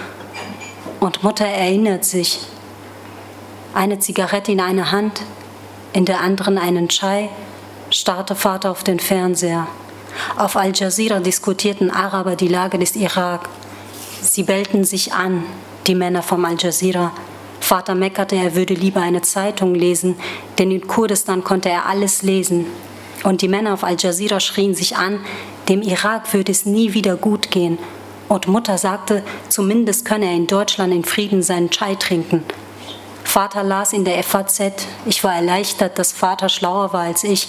und 0.99 1.23
Mutter 1.23 1.45
erinnert 1.45 2.05
sich. 2.05 2.39
Eine 3.73 3.99
Zigarette 3.99 4.51
in 4.51 4.59
einer 4.59 4.91
Hand, 4.91 5.21
in 5.93 6.05
der 6.05 6.21
anderen 6.21 6.57
einen 6.57 6.89
Chai, 6.89 7.29
starrte 7.89 8.35
Vater 8.35 8.71
auf 8.71 8.83
den 8.83 8.99
Fernseher. 8.99 9.67
Auf 10.37 10.55
Al 10.55 10.71
Jazeera 10.73 11.19
diskutierten 11.19 11.91
Araber 11.91 12.35
die 12.35 12.47
Lage 12.47 12.79
des 12.79 12.95
Irak. 12.95 13.49
Sie 14.21 14.43
bellten 14.43 14.83
sich 14.83 15.13
an, 15.13 15.43
die 15.87 15.95
Männer 15.95 16.21
vom 16.21 16.45
Al 16.45 16.55
Jazeera. 16.59 17.11
Vater 17.59 17.95
meckerte, 17.95 18.35
er 18.35 18.55
würde 18.55 18.73
lieber 18.73 19.01
eine 19.01 19.21
Zeitung 19.21 19.73
lesen, 19.73 20.15
denn 20.57 20.71
in 20.71 20.85
Kurdistan 20.87 21.43
konnte 21.43 21.69
er 21.69 21.85
alles 21.85 22.21
lesen. 22.21 22.65
Und 23.23 23.41
die 23.41 23.47
Männer 23.47 23.73
auf 23.73 23.83
Al 23.83 23.95
Jazeera 23.97 24.39
schrien 24.39 24.75
sich 24.75 24.97
an, 24.97 25.19
dem 25.69 25.81
Irak 25.81 26.33
würde 26.33 26.51
es 26.51 26.65
nie 26.65 26.93
wieder 26.93 27.15
gut 27.15 27.51
gehen. 27.51 27.77
Und 28.27 28.47
Mutter 28.47 28.77
sagte, 28.77 29.23
zumindest 29.49 30.05
könne 30.05 30.25
er 30.25 30.35
in 30.35 30.47
Deutschland 30.47 30.93
in 30.93 31.03
Frieden 31.05 31.41
seinen 31.41 31.69
Chai 31.69 31.95
trinken. 31.95 32.43
Vater 33.23 33.63
las 33.63 33.93
in 33.93 34.05
der 34.05 34.21
FAZ, 34.23 34.61
ich 35.05 35.23
war 35.23 35.35
erleichtert, 35.35 35.97
dass 35.97 36.11
Vater 36.11 36.49
schlauer 36.49 36.93
war 36.93 37.01
als 37.01 37.23
ich, 37.23 37.47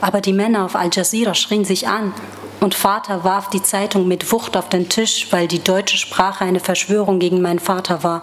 aber 0.00 0.20
die 0.20 0.32
Männer 0.32 0.64
auf 0.64 0.76
Al 0.76 0.90
Jazeera 0.92 1.34
schrien 1.34 1.64
sich 1.64 1.88
an 1.88 2.12
und 2.60 2.74
Vater 2.74 3.24
warf 3.24 3.48
die 3.48 3.62
Zeitung 3.62 4.06
mit 4.06 4.30
Wucht 4.32 4.56
auf 4.56 4.68
den 4.68 4.88
Tisch, 4.88 5.28
weil 5.30 5.48
die 5.48 5.64
deutsche 5.64 5.96
Sprache 5.96 6.44
eine 6.44 6.60
Verschwörung 6.60 7.18
gegen 7.18 7.40
meinen 7.40 7.58
Vater 7.58 8.02
war. 8.02 8.22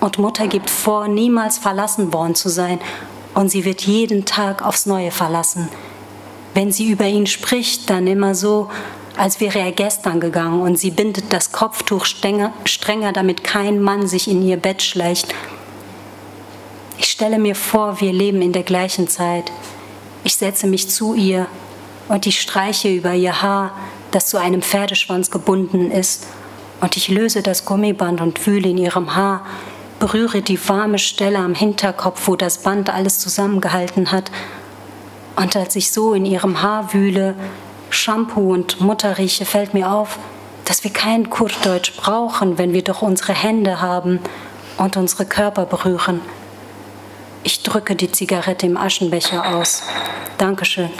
Und 0.00 0.18
Mutter 0.18 0.46
gibt 0.46 0.70
vor, 0.70 1.06
niemals 1.06 1.58
verlassen 1.58 2.12
worden 2.12 2.34
zu 2.34 2.48
sein, 2.48 2.80
und 3.34 3.50
sie 3.50 3.64
wird 3.64 3.82
jeden 3.82 4.24
Tag 4.24 4.64
aufs 4.64 4.86
Neue 4.86 5.10
verlassen. 5.10 5.68
Wenn 6.54 6.72
sie 6.72 6.90
über 6.90 7.06
ihn 7.06 7.26
spricht, 7.26 7.88
dann 7.88 8.06
immer 8.06 8.34
so, 8.34 8.68
als 9.16 9.40
wäre 9.40 9.58
er 9.58 9.72
gestern 9.72 10.20
gegangen, 10.20 10.60
und 10.60 10.78
sie 10.78 10.90
bindet 10.90 11.32
das 11.32 11.52
Kopftuch 11.52 12.04
strenger, 12.04 12.52
strenger 12.64 13.12
damit 13.12 13.44
kein 13.44 13.80
Mann 13.80 14.06
sich 14.06 14.28
in 14.28 14.42
ihr 14.42 14.56
Bett 14.56 14.82
schleicht. 14.82 15.34
Ich 16.98 17.06
stelle 17.06 17.38
mir 17.38 17.54
vor, 17.54 18.00
wir 18.00 18.12
leben 18.12 18.42
in 18.42 18.52
der 18.52 18.62
gleichen 18.62 19.08
Zeit. 19.08 19.50
Ich 20.24 20.36
setze 20.36 20.66
mich 20.66 20.88
zu 20.88 21.14
ihr 21.14 21.46
und 22.08 22.26
ich 22.26 22.40
streiche 22.40 22.92
über 22.92 23.14
ihr 23.14 23.42
Haar, 23.42 23.72
das 24.10 24.26
zu 24.26 24.38
einem 24.38 24.62
Pferdeschwanz 24.62 25.30
gebunden 25.30 25.90
ist, 25.90 26.26
und 26.80 26.96
ich 26.96 27.06
löse 27.06 27.42
das 27.42 27.64
Gummiband 27.64 28.20
und 28.20 28.44
wühle 28.44 28.68
in 28.68 28.76
ihrem 28.76 29.14
Haar, 29.14 29.46
berühre 30.00 30.42
die 30.42 30.58
warme 30.68 30.98
Stelle 30.98 31.38
am 31.38 31.54
Hinterkopf, 31.54 32.26
wo 32.26 32.34
das 32.34 32.58
Band 32.58 32.90
alles 32.90 33.20
zusammengehalten 33.20 34.10
hat. 34.10 34.32
Und 35.36 35.54
als 35.54 35.76
ich 35.76 35.92
so 35.92 36.12
in 36.12 36.26
ihrem 36.26 36.60
Haar 36.60 36.92
wühle, 36.92 37.36
Shampoo 37.90 38.52
und 38.52 38.80
Mutter 38.80 39.16
rieche, 39.18 39.44
fällt 39.44 39.74
mir 39.74 39.92
auf, 39.92 40.18
dass 40.64 40.82
wir 40.82 40.92
kein 40.92 41.30
Kurddeutsch 41.30 41.96
brauchen, 41.96 42.58
wenn 42.58 42.72
wir 42.72 42.82
doch 42.82 43.00
unsere 43.00 43.32
Hände 43.32 43.80
haben 43.80 44.18
und 44.76 44.96
unsere 44.96 45.24
Körper 45.24 45.66
berühren. 45.66 46.20
Ich 47.44 47.62
drücke 47.62 47.96
die 47.96 48.10
Zigarette 48.10 48.66
im 48.66 48.76
Aschenbecher 48.76 49.56
aus. 49.56 49.82
Dankeschön. 50.38 50.90